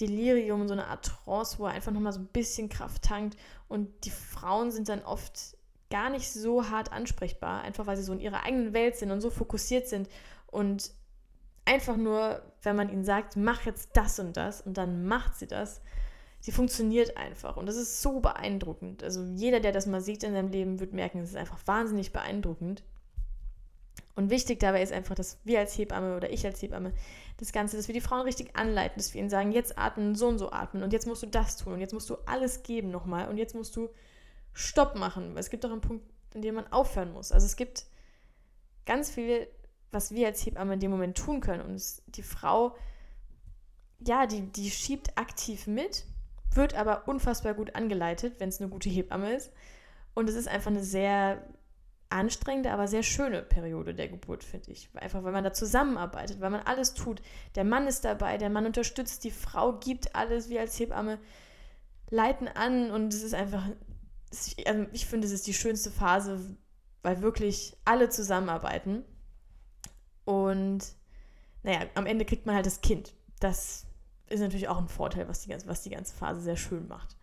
Delirium, 0.01 0.67
so 0.69 0.75
eine 0.75 0.87
Art 0.87 1.07
Trance, 1.07 1.59
wo 1.59 1.67
er 1.67 1.73
einfach 1.73 1.93
nochmal 1.93 2.13
so 2.13 2.21
ein 2.21 2.27
bisschen 2.27 2.69
Kraft 2.69 3.03
tankt. 3.03 3.37
Und 3.69 3.89
die 4.05 4.11
Frauen 4.11 4.71
sind 4.71 4.89
dann 4.89 5.03
oft 5.03 5.57
gar 5.91 6.11
nicht 6.11 6.31
so 6.31 6.69
hart 6.69 6.93
ansprechbar, 6.93 7.63
einfach 7.63 7.87
weil 7.87 7.97
sie 7.97 8.03
so 8.03 8.13
in 8.13 8.21
ihrer 8.21 8.43
eigenen 8.43 8.73
Welt 8.73 8.97
sind 8.97 9.11
und 9.11 9.21
so 9.21 9.31
fokussiert 9.31 9.89
sind. 9.89 10.09
Und 10.47 10.91
einfach 11.65 11.97
nur, 11.97 12.43
wenn 12.63 12.77
man 12.77 12.91
ihnen 12.91 13.05
sagt, 13.05 13.37
mach 13.37 13.67
jetzt 13.67 13.91
das 13.95 14.19
und 14.19 14.37
das 14.37 14.61
und 14.61 14.77
dann 14.77 15.07
macht 15.07 15.37
sie 15.37 15.47
das, 15.47 15.81
sie 16.41 16.53
funktioniert 16.53 17.17
einfach. 17.17 17.57
Und 17.57 17.67
das 17.67 17.77
ist 17.77 18.03
so 18.03 18.21
beeindruckend. 18.21 19.03
Also 19.03 19.23
jeder, 19.25 19.61
der 19.61 19.73
das 19.73 19.87
mal 19.87 20.01
sieht 20.01 20.23
in 20.23 20.33
seinem 20.33 20.51
Leben, 20.51 20.81
wird 20.81 20.93
merken, 20.93 21.19
es 21.19 21.31
ist 21.31 21.37
einfach 21.37 21.59
wahnsinnig 21.67 22.13
beeindruckend. 22.13 22.83
Und 24.17 24.31
wichtig 24.31 24.59
dabei 24.61 24.83
ist 24.83 24.93
einfach, 24.93 25.15
dass 25.15 25.39
wir 25.45 25.61
als 25.61 25.77
Hebamme 25.77 26.17
oder 26.17 26.33
ich 26.33 26.45
als 26.47 26.63
Hebamme 26.63 26.95
das 27.37 27.53
Ganze, 27.53 27.77
dass 27.77 27.87
wir 27.87 27.93
die 27.93 28.01
Frauen 28.01 28.23
richtig 28.23 28.57
anleiten, 28.57 28.97
dass 28.97 29.13
wir 29.13 29.21
ihnen 29.21 29.29
sagen, 29.29 29.53
jetzt 29.53 29.79
atmen, 29.79 30.15
so 30.15 30.27
und 30.27 30.39
so 30.39 30.51
atmen 30.51 30.83
und 30.83 30.95
jetzt 30.95 31.07
musst 31.07 31.23
du 31.23 31.27
das 31.27 31.59
tun 31.59 31.75
und 31.75 31.81
jetzt 31.81 31.93
musst 31.93 32.09
du 32.09 32.17
alles 32.25 32.63
geben 32.63 32.91
nochmal 32.91 33.29
und 33.29 33.37
jetzt 33.37 33.55
musst 33.55 33.77
du 33.77 33.91
Stopp 34.55 34.97
machen. 34.97 35.35
Weil 35.35 35.41
es 35.41 35.51
gibt 35.51 35.65
doch 35.65 35.71
einen 35.71 35.83
Punkt, 35.83 36.03
an 36.35 36.41
dem 36.41 36.55
man 36.55 36.73
aufhören 36.73 37.13
muss. 37.13 37.31
Also 37.31 37.45
es 37.45 37.57
gibt 37.57 37.85
ganz 38.87 39.11
viel, 39.11 39.49
was 39.91 40.13
wir 40.13 40.29
als 40.29 40.45
Hebamme 40.47 40.75
in 40.75 40.81
dem 40.81 40.91
Moment 40.91 41.19
tun 41.19 41.41
können. 41.41 41.61
Und 41.61 41.75
es, 41.75 42.03
die 42.07 42.23
Frau, 42.23 42.75
ja, 44.01 44.27
die, 44.27 44.51
die 44.51 44.71
schiebt 44.71 45.19
aktiv 45.19 45.67
mit, 45.67 46.07
wird 46.55 46.75
aber 46.75 47.07
unfassbar 47.07 47.53
gut 47.53 47.75
angeleitet, 47.75 48.37
wenn 48.39 48.49
es 48.49 48.63
eine 48.63 48.71
gute 48.71 48.89
Hebamme 48.89 49.35
ist. 49.35 49.53
Und 50.15 50.31
es 50.31 50.37
ist 50.37 50.49
einfach 50.49 50.71
eine 50.71 50.83
sehr 50.83 51.47
anstrengende, 52.09 52.71
aber 52.73 52.89
sehr 52.89 53.03
schöne 53.03 53.43
Periode 53.43 53.95
der 53.95 54.09
Geburt, 54.09 54.45
finde 54.45 54.71
ich. 54.71 54.89
Einfach, 54.95 55.25
weil 55.25 55.33
man 55.33 55.45
da 55.45 55.53
zusammenarbeitet, 55.53 56.41
weil 56.41 56.51
man 56.51 56.61
alles 56.61 56.95
tut. 56.95 57.21
Der 57.55 57.65
Mann 57.65 57.87
ist 57.87 58.05
dabei, 58.05 58.39
der 58.39 58.51
Mann 58.51 58.67
unterstützt, 58.67 59.25
die 59.25 59.31
Frau 59.31 59.79
gibt 59.79 60.15
alles, 60.15 60.49
wir 60.49 60.61
als 60.61 60.79
Hebamme 60.79 61.19
leiten 62.11 62.49
an 62.49 62.91
und 62.91 63.13
es 63.13 63.23
ist 63.23 63.35
einfach, 63.35 63.69
also 64.67 64.87
ich 64.93 65.07
finde, 65.07 65.27
es 65.27 65.33
ist 65.33 65.47
die 65.47 65.55
schönste 65.55 65.91
Phase, 65.91 66.57
weil 67.03 67.23
wirklich 67.23 67.77
alle 67.85 68.09
zusammenarbeiten. 68.09 69.05
Und 70.25 70.85
naja, 71.63 71.87
am 71.95 72.07
Ende 72.07 72.25
kriegt 72.25 72.47
man 72.47 72.55
halt 72.55 72.67
das 72.67 72.81
Kind. 72.81 73.15
Das 73.41 73.87
ist 74.29 74.41
natürlich 74.41 74.69
auch 74.69 74.79
ein 74.79 74.89
Vorteil, 74.89 75.29
was 75.29 75.41
die 75.43 75.49
ganze, 75.49 75.67
was 75.69 75.83
die 75.83 75.91
ganze 75.91 76.15
Phase 76.15 76.41
sehr 76.41 76.57
schön 76.57 76.89
macht. 76.89 77.17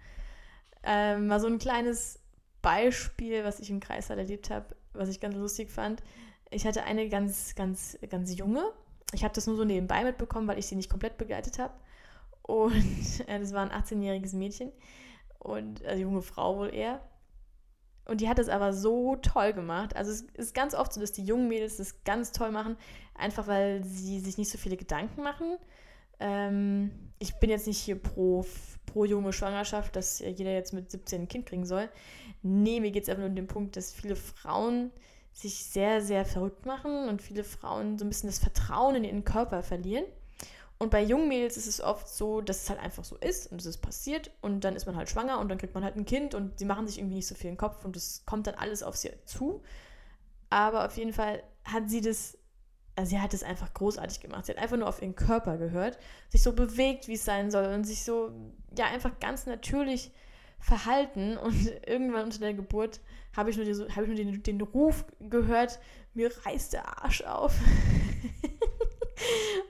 Ähm, 0.83 1.27
mal 1.27 1.39
so 1.39 1.47
ein 1.47 1.59
kleines 1.59 2.19
Beispiel, 2.63 3.43
was 3.43 3.59
ich 3.59 3.69
im 3.69 3.79
Kreis 3.79 4.09
halt 4.09 4.17
erlebt 4.17 4.49
habe, 4.49 4.75
was 4.93 5.09
ich 5.09 5.19
ganz 5.19 5.35
lustig 5.35 5.69
fand. 5.69 6.01
Ich 6.49 6.65
hatte 6.65 6.83
eine 6.83 7.09
ganz, 7.09 7.53
ganz, 7.53 7.99
ganz 8.09 8.35
junge. 8.35 8.63
Ich 9.13 9.23
habe 9.23 9.33
das 9.35 9.45
nur 9.45 9.55
so 9.55 9.65
nebenbei 9.65 10.03
mitbekommen, 10.03 10.47
weil 10.47 10.57
ich 10.57 10.65
sie 10.65 10.75
nicht 10.75 10.89
komplett 10.89 11.17
begleitet 11.17 11.59
habe. 11.59 11.73
Und 12.41 12.73
äh, 13.27 13.39
das 13.39 13.53
war 13.53 13.69
ein 13.69 13.83
18-jähriges 13.83 14.35
Mädchen 14.35 14.71
und 15.39 15.85
also 15.85 16.01
junge 16.01 16.21
Frau 16.23 16.57
wohl 16.57 16.73
eher. 16.73 17.01
Und 18.05 18.21
die 18.21 18.27
hat 18.27 18.39
es 18.39 18.49
aber 18.49 18.73
so 18.73 19.15
toll 19.17 19.53
gemacht. 19.53 19.95
Also 19.95 20.11
es 20.11 20.21
ist 20.21 20.53
ganz 20.53 20.73
oft 20.73 20.93
so, 20.93 20.99
dass 20.99 21.13
die 21.13 21.23
jungen 21.23 21.47
Mädels 21.47 21.77
das 21.77 22.03
ganz 22.03 22.31
toll 22.31 22.51
machen, 22.51 22.75
einfach 23.15 23.47
weil 23.47 23.83
sie 23.83 24.19
sich 24.19 24.37
nicht 24.37 24.49
so 24.49 24.57
viele 24.57 24.77
Gedanken 24.77 25.21
machen. 25.21 25.57
Ähm, 26.19 26.91
ich 27.19 27.35
bin 27.35 27.49
jetzt 27.49 27.67
nicht 27.67 27.79
hier 27.79 28.01
pro, 28.01 28.45
pro 28.93 29.05
junge 29.05 29.33
Schwangerschaft, 29.33 29.95
dass 29.95 30.19
jeder 30.19 30.53
jetzt 30.53 30.71
mit 30.71 30.91
17 30.91 31.23
ein 31.23 31.27
Kind 31.27 31.47
kriegen 31.47 31.65
soll. 31.65 31.89
Nee, 32.43 32.79
mir 32.79 32.91
geht 32.91 33.03
es 33.03 33.09
einfach 33.09 33.21
nur 33.21 33.29
um 33.29 33.35
den 33.35 33.47
Punkt, 33.47 33.75
dass 33.75 33.91
viele 33.91 34.15
Frauen 34.15 34.91
sich 35.33 35.65
sehr, 35.65 36.01
sehr 36.01 36.25
verrückt 36.25 36.65
machen 36.65 37.09
und 37.09 37.21
viele 37.21 37.43
Frauen 37.43 37.97
so 37.97 38.05
ein 38.05 38.09
bisschen 38.09 38.29
das 38.29 38.37
Vertrauen 38.37 38.95
in 38.95 39.03
ihren 39.03 39.25
Körper 39.25 39.63
verlieren. 39.63 40.05
Und 40.77 40.91
bei 40.91 41.01
jungen 41.01 41.27
Mädels 41.27 41.57
ist 41.57 41.67
es 41.67 41.81
oft 41.81 42.07
so, 42.07 42.41
dass 42.41 42.63
es 42.63 42.69
halt 42.69 42.79
einfach 42.79 43.03
so 43.03 43.15
ist 43.17 43.51
und 43.51 43.59
es 43.59 43.65
ist 43.65 43.77
passiert 43.77 44.31
und 44.41 44.63
dann 44.63 44.75
ist 44.75 44.85
man 44.85 44.95
halt 44.95 45.09
schwanger 45.09 45.39
und 45.39 45.49
dann 45.49 45.57
kriegt 45.57 45.73
man 45.73 45.83
halt 45.83 45.95
ein 45.95 46.05
Kind 46.05 46.35
und 46.35 46.59
sie 46.59 46.65
machen 46.65 46.87
sich 46.87 46.99
irgendwie 46.99 47.15
nicht 47.15 47.27
so 47.27 47.35
viel 47.35 47.49
den 47.49 47.57
Kopf 47.57 47.85
und 47.85 47.95
es 47.95 48.23
kommt 48.25 48.47
dann 48.47 48.55
alles 48.55 48.83
auf 48.83 48.95
sie 48.95 49.11
zu. 49.25 49.63
Aber 50.49 50.85
auf 50.85 50.97
jeden 50.97 51.13
Fall 51.13 51.41
hat 51.63 51.89
sie 51.89 52.01
das 52.01 52.37
also 52.95 53.09
sie 53.09 53.19
hat 53.19 53.33
es 53.33 53.43
einfach 53.43 53.73
großartig 53.73 54.19
gemacht. 54.19 54.45
Sie 54.45 54.51
hat 54.51 54.59
einfach 54.59 54.77
nur 54.77 54.87
auf 54.87 55.01
ihren 55.01 55.15
Körper 55.15 55.57
gehört, 55.57 55.97
sich 56.29 56.43
so 56.43 56.53
bewegt, 56.53 57.07
wie 57.07 57.13
es 57.13 57.25
sein 57.25 57.49
soll 57.49 57.65
und 57.73 57.85
sich 57.85 58.03
so, 58.03 58.31
ja, 58.77 58.85
einfach 58.85 59.19
ganz 59.19 59.45
natürlich 59.45 60.11
verhalten. 60.59 61.37
Und 61.43 61.71
irgendwann 61.87 62.25
unter 62.25 62.39
der 62.39 62.53
Geburt 62.53 62.99
habe 63.35 63.49
ich 63.49 63.57
nur, 63.57 63.65
die, 63.65 63.73
hab 63.73 64.03
ich 64.03 64.07
nur 64.07 64.15
den, 64.15 64.43
den 64.43 64.61
Ruf 64.61 65.05
gehört, 65.19 65.79
mir 66.13 66.31
reißt 66.45 66.73
der 66.73 67.03
Arsch 67.03 67.23
auf. 67.23 67.53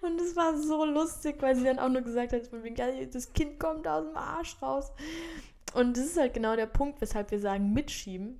und 0.01 0.19
es 0.19 0.35
war 0.35 0.57
so 0.57 0.85
lustig, 0.85 1.37
weil 1.39 1.55
sie 1.55 1.63
dann 1.63 1.79
auch 1.79 1.89
nur 1.89 2.01
gesagt 2.01 2.33
hat, 2.33 2.41
das 3.13 3.33
Kind 3.33 3.59
kommt 3.59 3.87
aus 3.87 4.05
dem 4.05 4.17
Arsch 4.17 4.61
raus. 4.61 4.91
Und 5.73 5.97
das 5.97 6.05
ist 6.05 6.17
halt 6.17 6.33
genau 6.33 6.55
der 6.55 6.65
Punkt, 6.65 7.01
weshalb 7.01 7.31
wir 7.31 7.39
sagen, 7.39 7.73
mitschieben. 7.73 8.39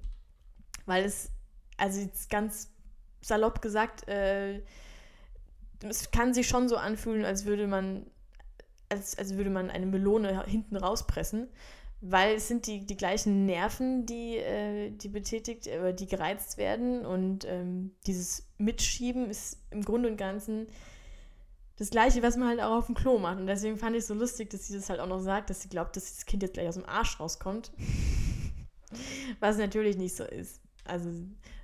Weil 0.85 1.05
es, 1.05 1.29
also 1.77 2.01
jetzt 2.01 2.29
ganz 2.29 2.69
salopp 3.23 3.61
gesagt, 3.61 4.07
äh, 4.07 4.61
es 5.81 6.11
kann 6.11 6.33
sich 6.33 6.47
schon 6.47 6.69
so 6.69 6.77
anfühlen, 6.77 7.25
als 7.25 7.45
würde 7.45 7.67
man, 7.67 8.05
als, 8.89 9.17
als 9.17 9.35
würde 9.35 9.49
man 9.49 9.69
eine 9.69 9.85
Melone 9.85 10.45
hinten 10.45 10.75
rauspressen, 10.75 11.47
weil 12.01 12.35
es 12.35 12.47
sind 12.47 12.67
die, 12.67 12.85
die 12.85 12.97
gleichen 12.97 13.45
Nerven, 13.45 14.05
die, 14.05 14.37
äh, 14.37 14.91
die 14.91 15.09
betätigt, 15.09 15.67
äh, 15.67 15.93
die 15.93 16.07
gereizt 16.07 16.57
werden 16.57 17.05
und 17.05 17.45
ähm, 17.45 17.91
dieses 18.05 18.47
Mitschieben 18.57 19.29
ist 19.29 19.57
im 19.71 19.83
Grunde 19.83 20.09
und 20.09 20.17
Ganzen 20.17 20.67
das 21.77 21.89
Gleiche, 21.89 22.21
was 22.21 22.37
man 22.37 22.49
halt 22.49 22.61
auch 22.61 22.77
auf 22.77 22.85
dem 22.85 22.95
Klo 22.95 23.17
macht. 23.17 23.39
Und 23.39 23.47
deswegen 23.47 23.77
fand 23.77 23.95
ich 23.95 24.01
es 24.01 24.07
so 24.07 24.13
lustig, 24.13 24.51
dass 24.51 24.67
sie 24.67 24.75
das 24.75 24.89
halt 24.89 24.99
auch 24.99 25.07
noch 25.07 25.21
sagt, 25.21 25.49
dass 25.49 25.61
sie 25.61 25.69
glaubt, 25.69 25.95
dass 25.95 26.13
das 26.13 26.25
Kind 26.27 26.43
jetzt 26.43 26.53
gleich 26.53 26.67
aus 26.67 26.75
dem 26.75 26.85
Arsch 26.85 27.19
rauskommt. 27.19 27.71
was 29.39 29.57
natürlich 29.57 29.97
nicht 29.97 30.15
so 30.15 30.23
ist. 30.23 30.61
Also 30.85 31.09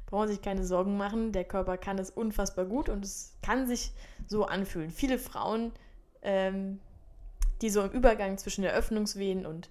brauchen 0.10 0.28
sich 0.28 0.42
keine 0.42 0.66
Sorgen 0.66 0.98
machen. 0.98 1.32
Der 1.32 1.44
Körper 1.44 1.78
kann 1.78 2.00
es 2.00 2.10
unfassbar 2.10 2.66
gut 2.66 2.90
und 2.90 3.06
es 3.06 3.34
kann 3.44 3.68
sich 3.68 3.92
so 4.28 4.46
anfühlen. 4.46 4.90
Viele 4.90 5.20
Frauen, 5.20 5.72
ähm, 6.24 6.80
die 7.62 7.70
so 7.70 7.82
im 7.82 7.92
Übergang 7.92 8.38
zwischen 8.38 8.64
der 8.64 8.74
Öffnungswehen 8.74 9.46
und 9.46 9.70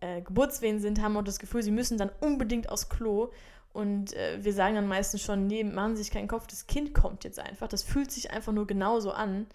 äh, 0.00 0.22
Geburtswehen 0.22 0.80
sind, 0.80 1.02
haben 1.02 1.16
auch 1.16 1.22
das 1.22 1.38
Gefühl, 1.38 1.62
sie 1.62 1.70
müssen 1.70 1.98
dann 1.98 2.10
unbedingt 2.20 2.70
aufs 2.70 2.88
Klo. 2.88 3.30
Und 3.74 4.14
äh, 4.14 4.42
wir 4.42 4.52
sagen 4.52 4.76
dann 4.76 4.88
meistens 4.88 5.22
schon, 5.22 5.46
nee, 5.46 5.64
machen 5.64 5.96
Sie 5.96 6.04
sich 6.04 6.12
keinen 6.12 6.28
Kopf, 6.28 6.46
das 6.46 6.66
Kind 6.66 6.94
kommt 6.94 7.24
jetzt 7.24 7.40
einfach. 7.40 7.68
Das 7.68 7.82
fühlt 7.82 8.10
sich 8.10 8.30
einfach 8.30 8.52
nur 8.52 8.66
genauso 8.66 9.12
an. 9.12 9.46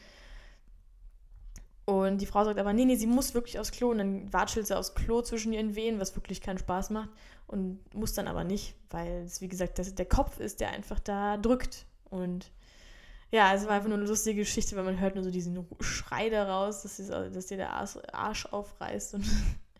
Und 1.89 2.21
die 2.21 2.27
Frau 2.27 2.45
sagt 2.45 2.59
aber, 2.59 2.71
nee, 2.71 2.85
nee, 2.85 2.97
sie 2.97 3.07
muss 3.07 3.33
wirklich 3.33 3.57
aufs 3.57 3.71
Klo. 3.71 3.89
Und 3.89 3.97
dann 3.97 4.31
watschelt 4.31 4.67
sie 4.67 4.77
aufs 4.77 4.93
Klo 4.93 5.23
zwischen 5.23 5.53
ihren 5.53 5.75
Wehen, 5.75 5.99
was 5.99 6.15
wirklich 6.15 6.39
keinen 6.39 6.59
Spaß 6.59 6.91
macht. 6.91 7.09
Und 7.47 7.79
muss 7.95 8.13
dann 8.13 8.27
aber 8.27 8.43
nicht, 8.43 8.75
weil 8.91 9.23
es, 9.25 9.41
wie 9.41 9.47
gesagt, 9.47 9.79
das, 9.79 9.95
der 9.95 10.05
Kopf 10.05 10.39
ist, 10.39 10.59
der 10.59 10.69
einfach 10.69 10.99
da 10.99 11.37
drückt. 11.37 11.87
Und 12.11 12.51
ja, 13.31 13.55
es 13.55 13.65
war 13.65 13.71
einfach 13.71 13.89
nur 13.89 13.97
eine 13.97 14.05
lustige 14.05 14.41
Geschichte, 14.41 14.75
weil 14.75 14.83
man 14.83 14.99
hört 14.99 15.15
nur 15.15 15.23
so 15.23 15.31
diesen 15.31 15.65
Schrei 15.79 16.29
daraus, 16.29 16.83
dass, 16.83 16.97
dass 16.97 17.47
dir 17.47 17.57
der 17.57 17.73
Arsch 17.73 18.45
aufreißt. 18.45 19.15
Und 19.15 19.25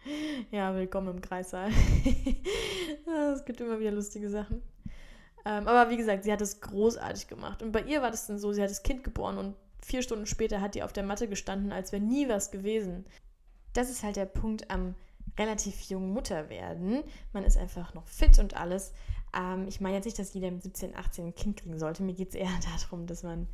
ja, 0.52 0.74
willkommen 0.74 1.10
im 1.10 1.22
Kreissaal. 1.22 1.69
es 3.34 3.45
gibt 3.45 3.62
immer 3.62 3.80
wieder 3.80 3.91
lustige 3.91 4.32
Sachen. 4.32 4.63
Ähm, 5.45 5.67
aber 5.67 5.91
wie 5.91 5.98
gesagt, 5.98 6.24
sie 6.24 6.32
hat 6.32 6.41
es 6.41 6.60
großartig 6.60 7.28
gemacht. 7.28 7.62
Und 7.62 7.72
bei 7.72 7.84
ihr 7.84 8.02
war 8.02 8.10
das 8.10 8.26
dann 8.26 8.39
so, 8.39 8.52
sie 8.52 8.63
hat 8.63 8.72
das 8.72 8.82
Kind 8.82 9.04
geboren 9.04 9.38
und 9.38 9.56
vier 9.82 10.02
Stunden 10.02 10.26
später 10.26 10.62
hat 10.62 10.76
die 10.76 10.84
auf 10.84 10.94
der 10.94 11.04
Matte 11.04 11.28
gestanden, 11.28 11.72
als 11.72 11.92
wäre 11.92 12.02
nie 12.02 12.28
was 12.30 12.52
gewesen. 12.52 13.06
Das 13.74 13.89
ist 13.89 14.04
halt 14.04 14.15
der 14.15 14.26
Punkt 14.26 14.70
am 14.72 14.96
relativ 15.38 15.82
jungen 15.82 16.13
Mutter 16.13 16.50
werden. 16.50 17.04
Man 17.34 17.44
ist 17.44 17.58
einfach 17.58 17.94
noch 17.94 18.08
fit 18.08 18.39
und 18.39 18.56
alles. 18.56 18.94
Ähm, 19.36 19.68
ich 19.68 19.80
meine 19.80 19.96
jetzt 19.96 20.06
nicht, 20.06 20.20
dass 20.20 20.34
jeder 20.34 20.52
mit 20.52 20.63
17, 20.63 20.96
18 20.96 21.28
ein 21.28 21.36
Kind 21.36 21.62
kriegen 21.62 21.80
sollte. 21.80 22.04
Mir 22.04 22.13
geht 22.13 22.30
es 22.30 22.36
eher 22.36 22.50
darum, 22.82 23.08
dass 23.08 23.24
man 23.24 23.48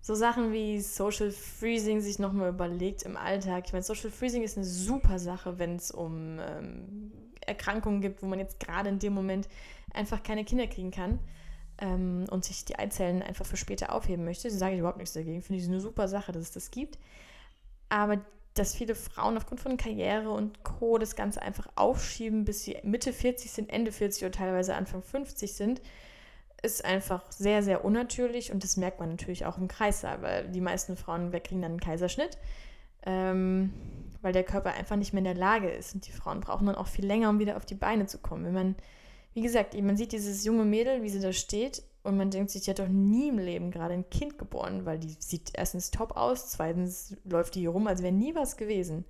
so 0.00 0.14
Sachen 0.14 0.52
wie 0.52 0.80
Social 0.80 1.30
Freezing 1.30 2.00
sich 2.00 2.18
nochmal 2.18 2.48
überlegt 2.48 3.02
im 3.02 3.16
Alltag. 3.16 3.64
Ich 3.66 3.72
meine, 3.72 3.84
Social 3.84 4.10
Freezing 4.10 4.42
ist 4.42 4.56
eine 4.56 4.66
super 4.66 5.18
Sache, 5.18 5.58
wenn 5.58 5.76
es 5.76 5.90
um 5.90 6.40
ähm, 6.40 7.12
Erkrankungen 7.40 8.00
gibt, 8.00 8.22
wo 8.22 8.26
man 8.26 8.38
jetzt 8.38 8.58
gerade 8.58 8.88
in 8.88 8.98
dem 8.98 9.12
Moment 9.12 9.48
einfach 9.92 10.22
keine 10.22 10.44
Kinder 10.44 10.66
kriegen 10.66 10.90
kann 10.90 11.20
ähm, 11.82 12.24
und 12.30 12.44
sich 12.44 12.64
die 12.64 12.78
Eizellen 12.78 13.22
einfach 13.22 13.44
für 13.44 13.58
später 13.58 13.92
aufheben 13.92 14.24
möchte. 14.24 14.48
Da 14.48 14.54
sage 14.54 14.74
ich 14.74 14.78
überhaupt 14.78 14.98
nichts 14.98 15.12
dagegen. 15.12 15.42
Finde 15.42 15.60
ich 15.60 15.68
eine 15.68 15.80
super 15.80 16.08
Sache, 16.08 16.32
dass 16.32 16.44
es 16.44 16.52
das 16.52 16.70
gibt. 16.70 16.98
Aber 17.88 18.20
dass 18.54 18.74
viele 18.74 18.94
Frauen 18.94 19.36
aufgrund 19.36 19.60
von 19.60 19.76
Karriere 19.76 20.30
und 20.30 20.62
Co. 20.62 20.98
das 20.98 21.16
Ganze 21.16 21.42
einfach 21.42 21.68
aufschieben, 21.74 22.44
bis 22.44 22.64
sie 22.64 22.76
Mitte 22.82 23.12
40 23.12 23.50
sind, 23.50 23.70
Ende 23.70 23.92
40 23.92 24.24
oder 24.24 24.32
teilweise 24.32 24.74
Anfang 24.74 25.02
50 25.02 25.52
sind, 25.54 25.82
ist 26.62 26.84
einfach 26.84 27.32
sehr, 27.32 27.62
sehr 27.62 27.84
unnatürlich 27.84 28.52
und 28.52 28.62
das 28.62 28.76
merkt 28.76 29.00
man 29.00 29.08
natürlich 29.08 29.46
auch 29.46 29.58
im 29.58 29.68
Kreissaal, 29.68 30.22
weil 30.22 30.48
die 30.48 30.60
meisten 30.60 30.96
Frauen 30.96 31.32
kriegen 31.32 31.62
dann 31.62 31.72
einen 31.72 31.80
Kaiserschnitt, 31.80 32.38
ähm, 33.04 33.72
weil 34.20 34.32
der 34.32 34.44
Körper 34.44 34.74
einfach 34.74 34.96
nicht 34.96 35.12
mehr 35.12 35.20
in 35.20 35.24
der 35.24 35.34
Lage 35.34 35.70
ist 35.70 35.94
und 35.94 36.06
die 36.06 36.12
Frauen 36.12 36.40
brauchen 36.40 36.66
dann 36.66 36.76
auch 36.76 36.86
viel 36.86 37.06
länger, 37.06 37.30
um 37.30 37.38
wieder 37.38 37.56
auf 37.56 37.64
die 37.64 37.74
Beine 37.74 38.06
zu 38.06 38.18
kommen. 38.18 38.44
Wenn 38.44 38.54
man, 38.54 38.76
wie 39.34 39.42
gesagt, 39.42 39.80
man 39.80 39.96
sieht 39.96 40.12
dieses 40.12 40.44
junge 40.44 40.64
Mädel, 40.64 41.02
wie 41.02 41.08
sie 41.08 41.20
da 41.20 41.32
steht 41.32 41.82
und 42.02 42.16
man 42.16 42.30
denkt 42.30 42.50
sich, 42.50 42.62
die 42.62 42.70
hat 42.70 42.78
doch 42.78 42.88
nie 42.88 43.28
im 43.28 43.38
Leben 43.38 43.70
gerade 43.70 43.94
ein 43.94 44.10
Kind 44.10 44.38
geboren, 44.38 44.84
weil 44.84 44.98
die 44.98 45.16
sieht 45.18 45.52
erstens 45.54 45.90
top 45.90 46.16
aus, 46.16 46.50
zweitens 46.50 47.16
läuft 47.24 47.54
die 47.54 47.60
hier 47.60 47.70
rum, 47.70 47.86
als 47.86 48.02
wäre 48.02 48.12
nie 48.12 48.34
was 48.34 48.56
gewesen. 48.56 49.04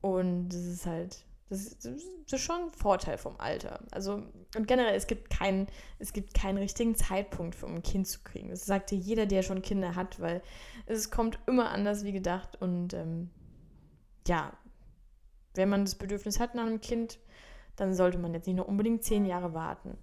Und 0.00 0.50
das 0.50 0.64
ist 0.64 0.86
halt, 0.86 1.24
das 1.48 1.60
ist, 1.60 1.84
das 1.84 1.94
ist, 1.94 2.40
schon 2.40 2.62
ein 2.62 2.72
Vorteil 2.72 3.18
vom 3.18 3.36
Alter. 3.38 3.80
Also, 3.90 4.22
und 4.56 4.66
generell, 4.66 4.94
es 4.94 5.06
gibt 5.06 5.30
keinen, 5.30 5.66
es 5.98 6.12
gibt 6.12 6.34
keinen 6.34 6.58
richtigen 6.58 6.94
Zeitpunkt, 6.94 7.62
um 7.62 7.76
ein 7.76 7.82
Kind 7.82 8.06
zu 8.06 8.20
kriegen. 8.22 8.50
Das 8.50 8.64
sagte 8.64 8.94
jeder, 8.94 9.26
der 9.26 9.42
schon 9.42 9.62
Kinder 9.62 9.94
hat, 9.94 10.20
weil 10.20 10.42
es 10.86 11.10
kommt 11.10 11.38
immer 11.46 11.70
anders 11.70 12.04
wie 12.04 12.12
gedacht. 12.12 12.60
Und 12.60 12.94
ähm, 12.94 13.30
ja, 14.26 14.52
wenn 15.54 15.68
man 15.68 15.84
das 15.84 15.94
Bedürfnis 15.94 16.40
hat 16.40 16.54
nach 16.54 16.66
einem 16.66 16.80
Kind, 16.80 17.18
dann 17.76 17.94
sollte 17.94 18.18
man 18.18 18.34
jetzt 18.34 18.46
nicht 18.46 18.56
nur 18.56 18.68
unbedingt 18.68 19.02
zehn 19.02 19.26
Jahre 19.26 19.54
warten. 19.54 19.96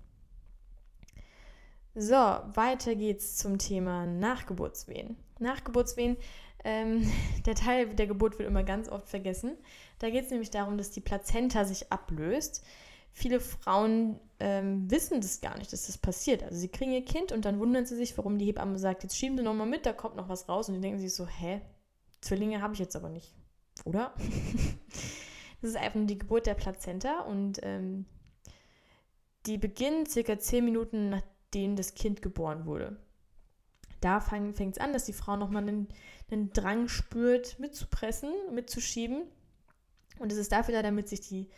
So, 1.94 2.16
weiter 2.16 2.96
geht's 2.96 3.36
zum 3.36 3.58
Thema 3.58 4.06
Nachgeburtswehen. 4.06 5.18
Nachgeburtswehen, 5.40 6.16
ähm, 6.64 7.12
der 7.46 7.56
Teil 7.56 7.96
der 7.96 8.08
Geburt 8.08 8.40
wird 8.40 8.48
immer 8.48 8.64
ganz 8.64 8.88
oft 8.90 9.10
vergessen. 9.10 9.58
Da 10.00 10.10
geht 10.10 10.26
es 10.26 10.32
nämlich 10.32 10.52
darum, 10.52 10.78
dass 10.78 10.92
die 10.92 11.02
Plazenta 11.02 11.66
sich 11.66 11.92
ablöst. 11.92 12.64
Viele 13.14 13.42
Frauen 13.42 14.20
ähm, 14.40 14.90
wissen 14.90 15.20
das 15.20 15.42
gar 15.42 15.58
nicht, 15.58 15.74
dass 15.74 15.88
das 15.88 15.98
passiert. 15.98 16.44
Also 16.44 16.58
sie 16.58 16.70
kriegen 16.70 16.94
ihr 16.94 17.04
Kind 17.04 17.34
und 17.34 17.44
dann 17.44 17.60
wundern 17.60 17.86
sie 17.86 17.98
sich, 17.98 18.18
warum 18.18 18.38
die 18.38 18.46
Hebamme 18.46 18.80
sagt, 18.80 19.04
jetzt 19.04 19.18
schieben 19.18 19.38
sie 19.38 19.44
nochmal 19.44 19.68
mit, 19.68 19.86
da 19.86 19.92
kommt 19.92 20.16
noch 20.16 20.30
was 20.30 20.48
raus. 20.48 20.70
Und 20.70 20.76
die 20.76 20.82
denken 20.82 21.00
sich 21.00 21.14
so, 21.14 21.28
hä, 21.28 21.62
Zwillinge 22.22 22.62
habe 22.62 22.74
ich 22.74 22.80
jetzt 22.80 22.96
aber 22.96 23.10
nicht, 23.10 23.36
oder? 23.84 24.14
das 25.62 25.72
ist 25.72 25.76
einfach 25.78 25.96
nur 25.96 26.08
die 26.08 26.18
Geburt 26.18 26.48
der 26.48 26.56
Plazenta 26.56 27.22
und 27.22 27.60
ähm, 27.64 28.06
die 29.46 29.58
beginnt 29.58 30.10
circa 30.10 30.40
zehn 30.40 30.66
Minuten 30.66 31.10
nach 31.10 31.24
denen 31.54 31.76
das 31.76 31.96
Kind 31.96 32.22
geboren 32.22 32.66
wurde. 32.66 32.98
Da 34.00 34.20
fängt 34.20 34.58
es 34.60 34.78
an, 34.80 34.94
dass 34.94 35.06
die 35.06 35.14
Frau 35.14 35.36
nochmal 35.36 35.64
einen, 35.64 35.88
einen 36.32 36.52
Drang 36.54 36.88
spürt, 36.88 37.60
mitzupressen, 37.60 38.32
mitzuschieben. 38.52 39.24
Und 40.18 40.32
es 40.32 40.40
ist 40.40 40.52
dafür 40.52 40.74
da, 40.74 40.82
damit 40.82 41.08
sich 41.08 41.22
die 41.22 41.50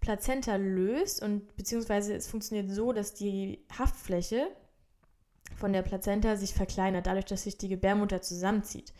Plazenta 0.00 0.56
löst 0.56 1.22
und 1.22 1.56
beziehungsweise 1.56 2.14
es 2.14 2.28
funktioniert 2.28 2.70
so, 2.70 2.92
dass 2.92 3.14
die 3.14 3.64
Haftfläche 3.76 4.46
von 5.56 5.72
der 5.72 5.82
Plazenta 5.82 6.36
sich 6.36 6.54
verkleinert, 6.54 7.06
dadurch, 7.06 7.24
dass 7.24 7.42
sich 7.42 7.58
die 7.58 7.68
Gebärmutter 7.68 8.22
zusammenzieht. 8.22 8.92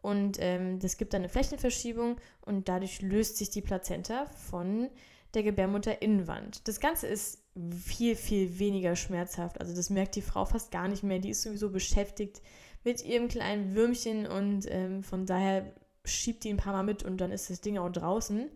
Und 0.00 0.38
ähm, 0.40 0.78
das 0.78 0.96
gibt 0.96 1.12
dann 1.12 1.22
eine 1.22 1.28
Flächenverschiebung 1.28 2.16
und 2.42 2.68
dadurch 2.68 3.02
löst 3.02 3.36
sich 3.36 3.50
die 3.50 3.62
Plazenta 3.62 4.26
von 4.26 4.88
der 5.34 5.42
Gebärmutterinnenwand. 5.42 6.66
Das 6.68 6.80
Ganze 6.80 7.06
ist 7.06 7.42
viel, 7.84 8.16
viel 8.16 8.58
weniger 8.58 8.96
schmerzhaft. 8.96 9.60
Also 9.60 9.74
das 9.74 9.90
merkt 9.90 10.16
die 10.16 10.22
Frau 10.22 10.44
fast 10.44 10.70
gar 10.70 10.88
nicht 10.88 11.02
mehr. 11.02 11.18
Die 11.18 11.30
ist 11.30 11.42
sowieso 11.42 11.70
beschäftigt 11.70 12.40
mit 12.84 13.04
ihrem 13.04 13.28
kleinen 13.28 13.74
Würmchen 13.74 14.26
und 14.26 14.66
ähm, 14.70 15.02
von 15.02 15.26
daher 15.26 15.74
schiebt 16.04 16.44
die 16.44 16.50
ein 16.50 16.56
paar 16.56 16.72
Mal 16.72 16.84
mit 16.84 17.02
und 17.02 17.18
dann 17.20 17.32
ist 17.32 17.50
das 17.50 17.60
Ding 17.60 17.76
auch 17.76 17.90
draußen. 17.90 18.50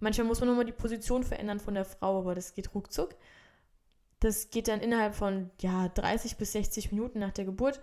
Manchmal 0.00 0.26
muss 0.26 0.40
man 0.40 0.48
nochmal 0.48 0.64
die 0.64 0.72
Position 0.72 1.22
verändern 1.22 1.60
von 1.60 1.74
der 1.74 1.84
Frau, 1.84 2.18
aber 2.20 2.34
das 2.34 2.54
geht 2.54 2.74
ruckzuck. 2.74 3.14
Das 4.20 4.50
geht 4.50 4.66
dann 4.66 4.80
innerhalb 4.80 5.14
von 5.14 5.50
ja, 5.60 5.88
30 5.88 6.38
bis 6.38 6.52
60 6.52 6.90
Minuten 6.90 7.20
nach 7.20 7.32
der 7.32 7.44
Geburt 7.44 7.80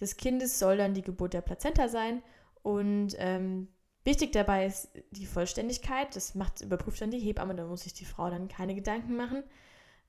des 0.00 0.16
Kindes 0.16 0.58
soll 0.58 0.76
dann 0.76 0.94
die 0.94 1.02
Geburt 1.02 1.32
der 1.32 1.40
Plazenta 1.40 1.88
sein 1.88 2.22
und 2.66 3.14
ähm, 3.18 3.68
Wichtig 4.06 4.30
dabei 4.30 4.66
ist 4.66 4.88
die 5.10 5.26
Vollständigkeit. 5.26 6.14
Das 6.14 6.36
macht, 6.36 6.60
überprüft 6.60 7.00
dann 7.00 7.10
die 7.10 7.18
Hebamme, 7.18 7.56
da 7.56 7.66
muss 7.66 7.82
sich 7.82 7.92
die 7.92 8.04
Frau 8.04 8.30
dann 8.30 8.46
keine 8.46 8.76
Gedanken 8.76 9.16
machen. 9.16 9.42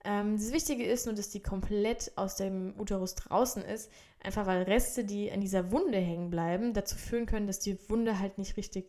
Ähm, 0.05 0.37
das 0.37 0.51
Wichtige 0.51 0.85
ist 0.85 1.07
nur, 1.07 1.15
dass 1.15 1.31
die 1.31 1.41
komplett 1.41 2.11
aus 2.15 2.35
dem 2.35 2.75
Uterus 2.77 3.15
draußen 3.15 3.63
ist, 3.63 3.91
einfach 4.23 4.45
weil 4.45 4.61
Reste, 4.61 5.03
die 5.03 5.31
an 5.31 5.41
dieser 5.41 5.71
Wunde 5.71 5.97
hängen 5.97 6.29
bleiben, 6.29 6.73
dazu 6.73 6.95
führen 6.95 7.25
können, 7.25 7.47
dass 7.47 7.57
die 7.57 7.89
Wunde 7.89 8.19
halt 8.19 8.37
nicht 8.37 8.55
richtig 8.55 8.85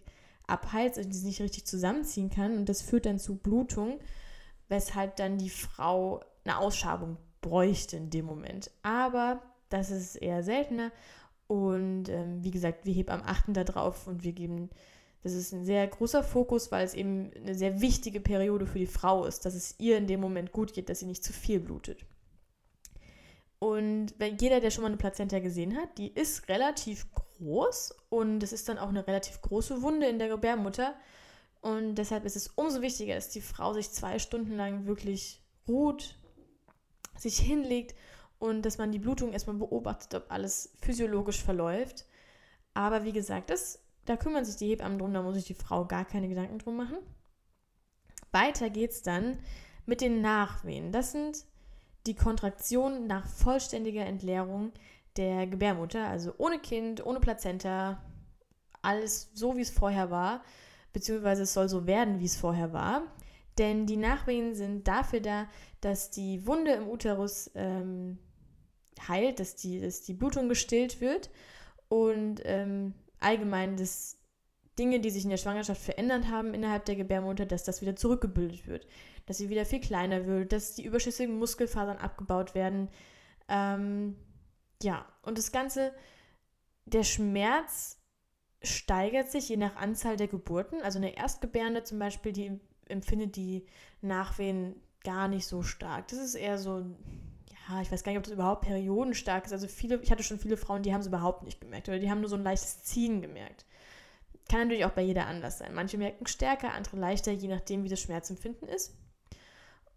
abheizt 0.46 0.98
und 0.98 1.10
sie 1.10 1.26
nicht 1.26 1.40
richtig 1.40 1.66
zusammenziehen 1.66 2.28
kann. 2.28 2.58
Und 2.58 2.68
das 2.68 2.82
führt 2.82 3.06
dann 3.06 3.18
zu 3.18 3.38
Blutung, 3.38 4.00
weshalb 4.68 5.16
dann 5.16 5.38
die 5.38 5.48
Frau 5.48 6.20
eine 6.44 6.58
Ausschabung 6.58 7.16
bräuchte 7.40 7.96
in 7.96 8.10
dem 8.10 8.26
Moment. 8.26 8.70
Aber 8.82 9.40
das 9.70 9.90
ist 9.90 10.16
eher 10.16 10.42
seltener 10.42 10.92
Und 11.48 12.10
ähm, 12.10 12.44
wie 12.44 12.50
gesagt, 12.50 12.84
wir 12.84 12.92
Hebammen 12.92 13.26
achten 13.26 13.54
da 13.54 13.64
drauf 13.64 14.06
und 14.06 14.22
wir 14.22 14.32
geben, 14.32 14.70
das 15.22 15.32
ist 15.32 15.52
ein 15.52 15.64
sehr 15.64 15.86
großer 15.86 16.22
Fokus, 16.22 16.70
weil 16.70 16.84
es 16.84 16.94
eben 16.94 17.32
eine 17.34 17.54
sehr 17.54 17.80
wichtige 17.80 18.20
Periode 18.20 18.66
für 18.66 18.78
die 18.78 18.86
Frau 18.86 19.24
ist, 19.24 19.44
dass 19.44 19.54
es 19.54 19.74
ihr 19.78 19.96
in 19.96 20.06
dem 20.06 20.20
Moment 20.20 20.52
gut 20.52 20.74
geht, 20.74 20.88
dass 20.88 21.00
sie 21.00 21.06
nicht 21.06 21.24
zu 21.24 21.32
viel 21.32 21.58
blutet. 21.58 22.04
Und 23.58 24.14
wenn 24.18 24.36
jeder, 24.36 24.60
der 24.60 24.70
schon 24.70 24.82
mal 24.82 24.88
eine 24.88 24.98
Plazenta 24.98 25.40
gesehen 25.40 25.76
hat, 25.76 25.98
die 25.98 26.12
ist 26.12 26.48
relativ 26.48 27.06
groß 27.12 27.96
und 28.10 28.42
es 28.42 28.52
ist 28.52 28.68
dann 28.68 28.78
auch 28.78 28.90
eine 28.90 29.06
relativ 29.06 29.40
große 29.40 29.82
Wunde 29.82 30.06
in 30.06 30.18
der 30.18 30.28
Gebärmutter. 30.28 30.94
Und 31.60 31.96
deshalb 31.96 32.24
ist 32.24 32.36
es 32.36 32.48
umso 32.48 32.82
wichtiger, 32.82 33.16
dass 33.16 33.30
die 33.30 33.40
Frau 33.40 33.72
sich 33.72 33.90
zwei 33.90 34.20
Stunden 34.20 34.54
lang 34.54 34.86
wirklich 34.86 35.42
ruht, 35.66 36.16
sich 37.16 37.38
hinlegt 37.38 37.96
und 38.38 38.62
dass 38.62 38.78
man 38.78 38.92
die 38.92 38.98
Blutung 38.98 39.32
erstmal 39.32 39.56
beobachtet, 39.56 40.14
ob 40.14 40.30
alles 40.30 40.72
physiologisch 40.80 41.42
verläuft. 41.42 42.06
Aber 42.74 43.04
wie 43.04 43.12
gesagt, 43.12 43.50
das, 43.50 43.82
da 44.04 44.16
kümmern 44.16 44.44
sich 44.44 44.56
die 44.56 44.68
Hebammen 44.68 44.98
drum, 44.98 45.12
da 45.12 45.22
muss 45.22 45.34
sich 45.34 45.46
die 45.46 45.54
Frau 45.54 45.84
gar 45.84 46.04
keine 46.04 46.28
Gedanken 46.28 46.58
drum 46.58 46.76
machen. 46.76 46.98
Weiter 48.30 48.70
geht's 48.70 49.02
dann 49.02 49.38
mit 49.86 50.00
den 50.00 50.20
Nachwehen. 50.20 50.92
Das 50.92 51.12
sind 51.12 51.44
die 52.06 52.14
Kontraktionen 52.14 53.06
nach 53.06 53.26
vollständiger 53.26 54.04
Entleerung 54.04 54.72
der 55.16 55.46
Gebärmutter, 55.46 56.06
also 56.06 56.32
ohne 56.38 56.58
Kind, 56.58 57.04
ohne 57.04 57.20
Plazenta, 57.20 58.02
alles 58.82 59.30
so, 59.34 59.56
wie 59.56 59.62
es 59.62 59.70
vorher 59.70 60.10
war, 60.10 60.42
beziehungsweise 60.92 61.42
es 61.42 61.54
soll 61.54 61.68
so 61.68 61.86
werden, 61.86 62.20
wie 62.20 62.26
es 62.26 62.36
vorher 62.36 62.72
war. 62.72 63.02
Denn 63.58 63.86
die 63.86 63.96
Nachwehen 63.96 64.54
sind 64.54 64.86
dafür 64.86 65.20
da, 65.20 65.48
dass 65.80 66.10
die 66.10 66.46
Wunde 66.46 66.72
im 66.72 66.88
Uterus 66.88 67.50
ähm, 67.56 68.18
heilt, 69.06 69.40
dass 69.40 69.54
die, 69.54 69.80
dass 69.80 70.02
die 70.02 70.14
Blutung 70.14 70.48
gestillt 70.48 71.00
wird 71.00 71.30
und 71.88 72.40
ähm, 72.44 72.94
allgemein, 73.20 73.76
dass 73.76 74.18
Dinge, 74.78 75.00
die 75.00 75.10
sich 75.10 75.24
in 75.24 75.30
der 75.30 75.36
Schwangerschaft 75.36 75.80
verändert 75.80 76.28
haben 76.28 76.54
innerhalb 76.54 76.84
der 76.84 76.96
Gebärmutter, 76.96 77.46
dass 77.46 77.64
das 77.64 77.82
wieder 77.82 77.96
zurückgebildet 77.96 78.66
wird, 78.66 78.86
dass 79.26 79.38
sie 79.38 79.48
wieder 79.48 79.64
viel 79.64 79.80
kleiner 79.80 80.26
wird, 80.26 80.52
dass 80.52 80.74
die 80.74 80.84
überschüssigen 80.84 81.38
Muskelfasern 81.38 81.98
abgebaut 81.98 82.54
werden. 82.54 82.88
Ähm, 83.48 84.16
ja, 84.82 85.06
und 85.22 85.36
das 85.36 85.50
Ganze, 85.50 85.92
der 86.84 87.02
Schmerz 87.02 87.98
steigert 88.62 89.30
sich 89.30 89.48
je 89.48 89.56
nach 89.56 89.76
Anzahl 89.76 90.16
der 90.16 90.28
Geburten. 90.28 90.80
Also 90.82 90.98
eine 90.98 91.16
Erstgebärende 91.16 91.82
zum 91.82 91.98
Beispiel, 91.98 92.32
die 92.32 92.60
empfindet 92.86 93.36
die 93.36 93.66
Nachwehen 94.00 94.76
gar 95.04 95.28
nicht 95.28 95.46
so 95.46 95.62
stark. 95.62 96.08
Das 96.08 96.18
ist 96.18 96.34
eher 96.34 96.58
so, 96.58 96.84
ja, 97.68 97.82
ich 97.82 97.92
weiß 97.92 98.02
gar 98.02 98.12
nicht, 98.12 98.18
ob 98.18 98.24
das 98.24 98.32
überhaupt 98.32 98.62
periodenstark 98.62 99.46
ist. 99.46 99.52
Also 99.52 99.68
viele, 99.68 100.00
ich 100.02 100.10
hatte 100.10 100.22
schon 100.22 100.38
viele 100.38 100.56
Frauen, 100.56 100.82
die 100.82 100.92
haben 100.92 101.00
es 101.00 101.06
überhaupt 101.06 101.42
nicht 101.42 101.60
gemerkt 101.60 101.88
oder 101.88 101.98
die 101.98 102.10
haben 102.10 102.20
nur 102.20 102.30
so 102.30 102.36
ein 102.36 102.42
leichtes 102.42 102.82
Ziehen 102.84 103.20
gemerkt. 103.20 103.66
Kann 104.48 104.60
natürlich 104.60 104.86
auch 104.86 104.92
bei 104.92 105.02
jeder 105.02 105.26
anders 105.26 105.58
sein. 105.58 105.74
Manche 105.74 105.98
merken 105.98 106.26
stärker, 106.26 106.72
andere 106.72 106.96
leichter, 106.96 107.32
je 107.32 107.48
nachdem, 107.48 107.84
wie 107.84 107.88
das 107.88 108.00
Schmerzempfinden 108.00 108.68
ist. 108.68 108.96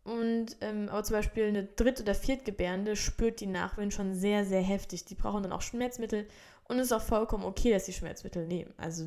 Und 0.04 0.58
ähm, 0.62 0.90
aber 0.90 1.04
zum 1.04 1.16
Beispiel 1.16 1.46
eine 1.46 1.64
Dritt- 1.64 2.02
oder 2.02 2.16
Viertgebärende 2.16 2.96
spürt 2.96 3.40
die 3.40 3.46
Nachwehen 3.46 3.92
schon 3.92 4.16
sehr, 4.16 4.46
sehr 4.46 4.62
heftig. 4.62 5.06
Die 5.06 5.16
brauchen 5.16 5.44
dann 5.44 5.54
auch 5.54 5.62
Schmerzmittel 5.62 6.28
und 6.68 6.80
es 6.80 6.88
ist 6.88 6.92
auch 6.92 7.02
vollkommen 7.02 7.46
okay, 7.46 7.72
dass 7.72 7.86
sie 7.86 7.94
Schmerzmittel 7.94 8.48
nehmen. 8.48 8.74
Also 8.78 9.06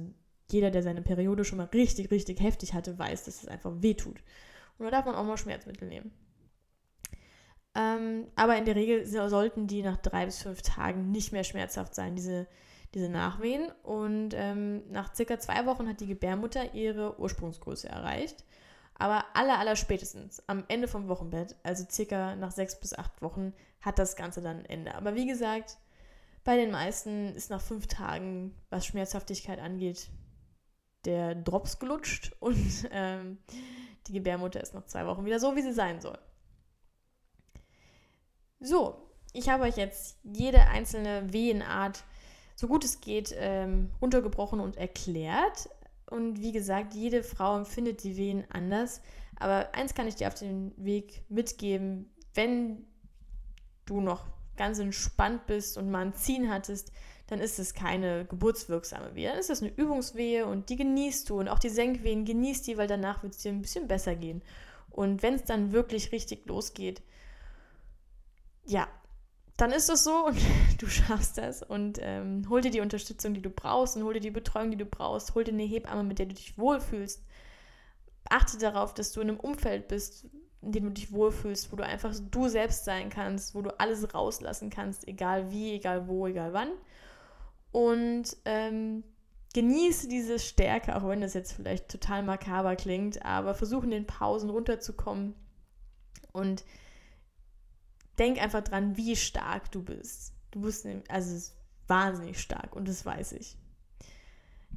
jeder, 0.51 0.71
der 0.71 0.83
seine 0.83 1.03
Periode 1.03 1.45
schon 1.45 1.59
mal 1.59 1.69
richtig, 1.75 2.11
richtig 2.11 2.41
heftig 2.41 2.75
hatte, 2.75 2.99
weiß, 2.99 3.25
dass 3.25 3.43
es 3.43 3.49
einfach 3.49 3.73
wehtut. 3.83 4.21
Und 4.79 4.85
da 4.85 4.91
darf 4.91 5.05
man 5.05 5.15
auch 5.17 5.25
mal 5.25 5.37
Schmerzmittel 5.37 5.89
nehmen. 5.89 6.13
Ähm, 7.75 8.29
aber 8.37 8.57
in 8.57 8.65
der 8.65 8.77
Regel 8.77 9.05
sollten 9.07 9.67
die 9.67 9.83
nach 9.83 9.97
drei 9.97 10.27
bis 10.27 10.43
fünf 10.43 10.63
Tagen 10.63 11.11
nicht 11.11 11.33
mehr 11.33 11.45
schmerzhaft 11.45 11.95
sein, 11.95 12.15
diese, 12.15 12.47
diese 12.95 13.09
Nachwehen. 13.09 13.71
Und 13.83 14.31
ähm, 14.35 14.83
nach 14.91 15.15
circa 15.15 15.39
zwei 15.39 15.67
Wochen 15.67 15.89
hat 15.89 16.01
die 16.01 16.07
Gebärmutter 16.07 16.75
ihre 16.75 17.19
Ursprungsgröße 17.19 17.89
erreicht. 17.89 18.45
Aber 18.97 19.25
aller, 19.35 19.59
aller 19.59 19.75
spätestens 19.75 20.43
am 20.47 20.65
Ende 20.69 20.87
vom 20.87 21.09
Wochenbett, 21.09 21.57
also 21.65 21.85
circa 21.91 22.37
nach 22.37 22.53
sechs 22.53 22.79
bis 22.79 22.95
acht 22.95 23.23
Wochen, 23.23 23.53
hat 23.81 23.99
das 23.99 24.15
Ganze 24.15 24.41
dann 24.41 24.59
ein 24.59 24.67
Ende. 24.67 24.95
Aber 24.95 25.17
wie 25.17 25.27
gesagt, 25.27 25.79
bei 26.45 26.57
den 26.57 26.71
meisten 26.71 27.35
ist 27.35 27.51
nach 27.51 27.61
fünf 27.61 27.89
Tagen, 27.89 28.55
was 28.71 28.87
Schmerzhaftigkeit 28.87 29.59
angeht, 29.59 30.11
der 31.05 31.35
Drops 31.35 31.79
gelutscht 31.79 32.37
und 32.41 32.89
ähm, 32.93 33.39
die 34.07 34.13
Gebärmutter 34.13 34.61
ist 34.61 34.75
nach 34.75 34.87
zwei 34.87 35.07
Wochen 35.07 35.25
wieder 35.25 35.41
so, 35.41 35.57
wie 35.57 35.63
sie 35.63 35.73
sein 35.73 36.01
soll. 36.01 36.19
So, 38.65 38.97
ich 39.35 39.51
habe 39.51 39.65
euch 39.65 39.77
jetzt 39.77 40.17
jede 40.23 40.69
einzelne 40.69 41.31
Wehenart, 41.35 42.03
so 42.57 42.67
gut 42.67 42.83
es 42.83 43.03
geht, 43.03 43.35
ähm, 43.37 43.91
runtergebrochen 44.01 44.59
und 44.59 44.79
erklärt. 44.79 45.69
Und 46.09 46.41
wie 46.41 46.53
gesagt, 46.53 46.95
jede 46.95 47.23
Frau 47.23 47.59
empfindet 47.59 48.03
die 48.05 48.17
Wehen 48.17 48.45
anders. 48.49 49.03
Aber 49.37 49.75
eins 49.75 49.93
kann 49.93 50.09
ich 50.09 50.15
dir 50.15 50.29
auf 50.29 50.35
den 50.35 50.73
Weg 50.79 51.25
mitgeben, 51.29 52.11
wenn 52.33 52.87
du 53.85 54.01
noch 54.01 54.25
ganz 54.57 54.79
entspannt 54.79 55.47
bist 55.47 55.77
und 55.77 55.91
mal 55.91 56.07
ein 56.07 56.15
Ziehen 56.15 56.51
hattest, 56.51 56.91
dann 57.27 57.41
ist 57.41 57.59
es 57.59 57.75
keine 57.75 58.25
geburtswirksame 58.25 59.15
Wehe. 59.15 59.29
Dann 59.29 59.39
ist 59.39 59.51
das 59.51 59.61
eine 59.61 59.75
Übungswehe 59.75 60.47
und 60.47 60.71
die 60.71 60.77
genießt 60.77 61.29
du. 61.29 61.39
Und 61.39 61.49
auch 61.49 61.59
die 61.59 61.69
Senkwehen 61.69 62.25
genießt 62.25 62.67
die, 62.67 62.79
weil 62.79 62.89
danach 62.89 63.23
wird 63.25 63.35
es 63.35 63.43
dir 63.43 63.53
ein 63.53 63.61
bisschen 63.61 63.89
besser 63.89 64.15
gehen. 64.15 64.43
Und 64.89 65.23
wenn 65.23 65.35
es 65.35 65.45
dann 65.45 65.73
wirklich 65.73 66.13
richtig 66.13 66.47
losgeht, 66.47 67.03
ja, 68.65 68.89
dann 69.57 69.71
ist 69.71 69.89
es 69.89 70.05
so 70.05 70.27
und 70.27 70.39
du 70.79 70.87
schaffst 70.87 71.39
das 71.39 71.63
und 71.63 71.99
ähm, 72.03 72.47
hol 72.49 72.61
dir 72.61 72.71
die 72.71 72.81
Unterstützung, 72.81 73.35
die 73.35 73.43
du 73.43 73.51
brauchst 73.51 73.97
und 73.97 74.05
hol 74.05 74.15
dir 74.15 74.21
die 74.21 74.31
Betreuung, 74.31 74.71
die 74.71 74.77
du 74.77 74.87
brauchst. 74.87 75.35
Hol 75.35 75.45
dir 75.45 75.53
eine 75.53 75.63
Hebamme, 75.63 76.05
mit 76.05 76.19
der 76.19 76.27
du 76.27 76.35
dich 76.35 76.59
wohlfühlst. 76.59 77.23
Achte 78.29 78.59
darauf, 78.59 78.95
dass 78.95 79.13
du 79.13 79.21
in 79.21 79.29
einem 79.29 79.41
Umfeld 79.41 79.89
bist, 79.89 80.27
in 80.63 80.73
dem 80.73 80.85
du 80.85 80.91
dich 80.91 81.13
wohlfühlst, 81.13 81.71
wo 81.71 81.77
du 81.77 81.85
einfach 81.85 82.15
du 82.31 82.49
selbst 82.49 82.85
sein 82.85 83.11
kannst, 83.11 83.55
wo 83.55 83.63
du 83.63 83.79
alles 83.79 84.15
rauslassen 84.15 84.71
kannst, 84.71 85.07
egal 85.07 85.51
wie, 85.51 85.73
egal 85.75 86.09
wo, 86.09 86.27
egal 86.27 86.53
wann 86.53 86.71
und 87.75 88.37
ähm, 88.45 89.03
genieße 89.53 90.07
diese 90.07 90.39
Stärke, 90.39 90.95
auch 90.95 91.09
wenn 91.09 91.21
das 91.21 91.35
jetzt 91.35 91.55
vielleicht 91.55 91.89
total 91.89 92.23
makaber 92.23 92.77
klingt, 92.77 93.25
aber 93.25 93.55
versuche 93.55 93.85
in 93.87 93.91
den 93.91 94.07
Pausen 94.07 94.49
runterzukommen 94.49 95.35
und 96.33 96.65
denk 98.19 98.41
einfach 98.41 98.63
dran, 98.63 98.97
wie 98.97 99.17
stark 99.17 99.71
du 99.73 99.83
bist. 99.83 100.33
Du 100.51 100.61
bist, 100.61 100.87
also 101.09 101.53
wahnsinnig 101.87 102.41
stark 102.41 102.75
und 102.77 102.89
das 102.89 103.05
weiß 103.05 103.33
ich. 103.33 103.57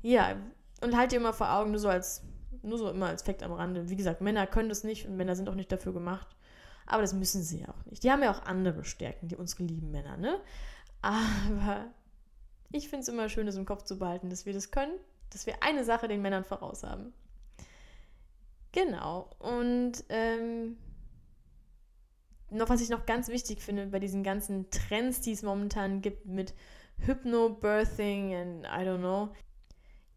Ja, 0.01 0.35
und 0.81 0.95
halt 0.95 1.11
dir 1.11 1.17
immer 1.17 1.33
vor 1.33 1.51
Augen, 1.51 1.71
nur 1.71 1.79
so 1.79 1.89
als, 1.89 2.23
nur 2.61 2.77
so 2.77 2.89
immer 2.89 3.07
als 3.07 3.23
Fakt 3.23 3.43
am 3.43 3.51
Rande. 3.51 3.89
Wie 3.89 3.95
gesagt, 3.95 4.21
Männer 4.21 4.47
können 4.47 4.69
das 4.69 4.83
nicht 4.83 5.07
und 5.07 5.17
Männer 5.17 5.35
sind 5.35 5.49
auch 5.49 5.55
nicht 5.55 5.71
dafür 5.71 5.93
gemacht. 5.93 6.27
Aber 6.85 7.01
das 7.01 7.13
müssen 7.13 7.43
sie 7.43 7.61
ja 7.61 7.69
auch 7.69 7.85
nicht. 7.85 8.03
Die 8.03 8.11
haben 8.11 8.23
ja 8.23 8.31
auch 8.31 8.43
andere 8.43 8.83
Stärken, 8.85 9.27
die 9.27 9.35
unsere 9.35 9.63
lieben 9.63 9.91
Männer, 9.91 10.17
ne? 10.17 10.39
Aber 11.01 11.87
ich 12.71 12.89
finde 12.89 13.03
es 13.03 13.09
immer 13.09 13.29
schön, 13.29 13.45
das 13.45 13.55
im 13.55 13.65
Kopf 13.65 13.83
zu 13.83 13.99
behalten, 13.99 14.29
dass 14.29 14.45
wir 14.45 14.53
das 14.53 14.71
können, 14.71 14.93
dass 15.31 15.45
wir 15.45 15.61
eine 15.63 15.83
Sache 15.83 16.07
den 16.07 16.21
Männern 16.21 16.43
voraus 16.43 16.83
haben. 16.83 17.13
Genau. 18.71 19.29
Und 19.39 20.03
ähm, 20.09 20.77
noch 22.49 22.69
was 22.69 22.81
ich 22.81 22.89
noch 22.89 23.05
ganz 23.05 23.27
wichtig 23.27 23.61
finde 23.61 23.87
bei 23.87 23.99
diesen 23.99 24.23
ganzen 24.23 24.69
Trends, 24.69 25.21
die 25.21 25.33
es 25.33 25.43
momentan 25.43 26.01
gibt 26.01 26.25
mit 26.25 26.53
Hypnobirthing 26.99 28.33
and 28.33 28.65
I 28.65 28.87
don't 28.87 28.99
know. 28.99 29.29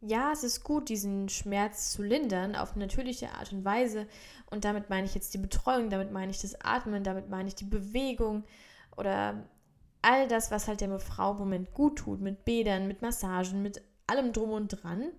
Ja, 0.03 0.33
es 0.33 0.45
ist 0.45 0.65
gut, 0.65 0.89
diesen 0.89 1.29
Schmerz 1.29 1.91
zu 1.93 2.03
lindern 2.03 2.57
auf 2.57 2.75
natürliche 2.75 3.33
Art 3.33 3.53
und 3.53 3.65
Weise. 3.67 4.07
Und 4.51 4.65
damit 4.65 4.89
meine 4.89 5.07
ich 5.07 5.15
jetzt 5.15 5.35
die 5.35 5.39
Betreuung, 5.39 5.91
damit 5.91 6.11
meine 6.11 6.31
ich 6.31 6.41
das 6.41 6.59
Atmen, 6.63 7.05
damit 7.05 7.29
meine 7.29 7.49
ich 7.49 7.55
die 7.55 7.65
Bewegung 7.65 8.45
oder 8.97 9.47
all 10.01 10.27
das, 10.29 10.51
was 10.51 10.69
halt 10.69 10.81
der 10.81 10.99
Frau 11.01 11.33
im 11.33 11.39
Moment 11.39 11.75
gut 11.75 11.99
tut, 11.99 12.21
mit 12.21 12.47
Bädern, 12.47 12.89
mit 12.89 13.03
Massagen, 13.03 13.61
mit 13.61 13.83
allem 14.07 14.33
drum 14.33 14.51
und 14.51 14.69
dran. 14.69 15.13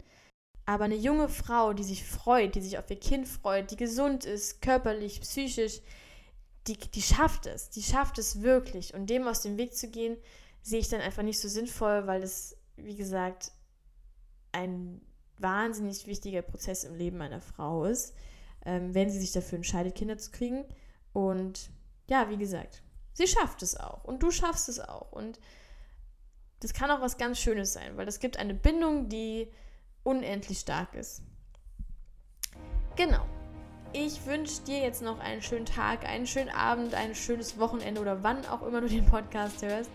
Aber 0.66 0.86
eine 0.86 0.96
junge 0.96 1.30
Frau, 1.30 1.74
die 1.74 1.84
sich 1.84 2.04
freut, 2.04 2.56
die 2.56 2.62
sich 2.62 2.78
auf 2.78 2.90
ihr 2.90 3.00
Kind 3.00 3.28
freut, 3.28 3.70
die 3.72 3.76
gesund 3.76 4.26
ist, 4.26 4.62
körperlich, 4.62 5.22
psychisch, 5.22 5.82
die, 6.68 6.78
die 6.78 7.02
schafft 7.02 7.46
es, 7.46 7.70
die 7.70 7.84
schafft 7.84 8.18
es 8.18 8.42
wirklich. 8.42 8.94
Und 8.94 9.10
dem 9.10 9.28
aus 9.28 9.42
dem 9.42 9.58
Weg 9.58 9.76
zu 9.76 9.90
gehen, 9.90 10.18
sehe 10.62 10.80
ich 10.80 10.90
dann 10.90 11.02
einfach 11.02 11.24
nicht 11.24 11.40
so 11.40 11.48
sinnvoll, 11.48 12.08
weil 12.08 12.24
es, 12.24 12.58
wie 12.76 12.96
gesagt, 12.96 13.52
ein 14.52 15.02
wahnsinnig 15.38 16.06
wichtiger 16.06 16.42
Prozess 16.42 16.84
im 16.84 16.96
Leben 16.96 17.22
einer 17.22 17.42
Frau 17.42 17.86
ist, 17.86 18.14
ähm, 18.66 18.94
wenn 18.94 19.10
sie 19.10 19.20
sich 19.20 19.32
dafür 19.32 19.56
entscheidet, 19.58 19.96
Kinder 19.96 20.18
zu 20.18 20.30
kriegen. 20.32 20.66
Und 21.14 21.72
ja, 22.08 22.30
wie 22.30 22.38
gesagt, 22.38 22.84
Sie 23.14 23.28
schafft 23.28 23.62
es 23.62 23.78
auch 23.78 24.04
und 24.04 24.24
du 24.24 24.32
schaffst 24.32 24.70
es 24.70 24.80
auch. 24.80 25.12
Und 25.12 25.40
das 26.60 26.74
kann 26.74 26.92
auch 26.92 27.02
was 27.02 27.18
ganz 27.18 27.40
Schönes 27.40 27.74
sein, 27.74 27.98
weil 27.98 28.08
es 28.08 28.20
gibt 28.20 28.38
eine 28.38 28.54
Bindung, 28.54 29.10
die 29.10 29.52
unendlich 30.04 30.60
stark 30.60 30.94
ist. 30.96 31.22
Genau. 32.96 33.26
Ich 33.94 34.26
wünsche 34.26 34.62
dir 34.62 34.80
jetzt 34.80 35.02
noch 35.02 35.20
einen 35.20 35.42
schönen 35.42 35.66
Tag, 35.66 36.06
einen 36.06 36.26
schönen 36.26 36.50
Abend, 36.50 36.94
ein 36.94 37.14
schönes 37.14 37.60
Wochenende 37.60 38.00
oder 38.00 38.24
wann 38.24 38.46
auch 38.46 38.62
immer 38.66 38.80
du 38.80 38.88
den 38.88 39.06
Podcast 39.06 39.62
hörst. 39.64 39.90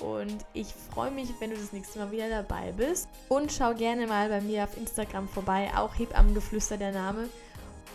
und 0.00 0.44
ich 0.54 0.68
freue 0.92 1.10
mich, 1.10 1.28
wenn 1.40 1.50
du 1.50 1.56
das 1.56 1.72
nächste 1.72 1.98
Mal 1.98 2.10
wieder 2.10 2.28
dabei 2.28 2.72
bist. 2.72 3.08
Und 3.28 3.52
schau 3.52 3.74
gerne 3.74 4.06
mal 4.06 4.28
bei 4.28 4.40
mir 4.40 4.64
auf 4.64 4.76
Instagram 4.76 5.28
vorbei, 5.28 5.70
auch 5.76 5.98
Hebammengeflüster 5.98 6.76
der 6.76 6.92
Name. 6.92 7.28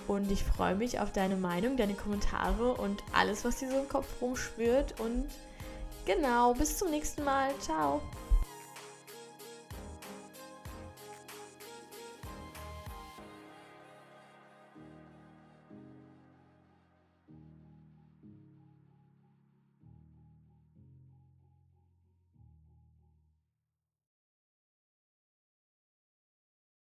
Und 0.07 0.31
ich 0.31 0.43
freue 0.43 0.75
mich 0.75 0.99
auf 0.99 1.11
deine 1.11 1.35
Meinung, 1.35 1.77
deine 1.77 1.95
Kommentare 1.95 2.73
und 2.73 3.03
alles, 3.11 3.43
was 3.43 3.57
dir 3.57 3.71
so 3.71 3.79
im 3.79 3.89
Kopf 3.89 4.07
rumschwirrt. 4.21 4.99
Und 4.99 5.27
genau, 6.05 6.53
bis 6.53 6.77
zum 6.77 6.91
nächsten 6.91 7.23
Mal. 7.23 7.49
Ciao. 7.59 8.01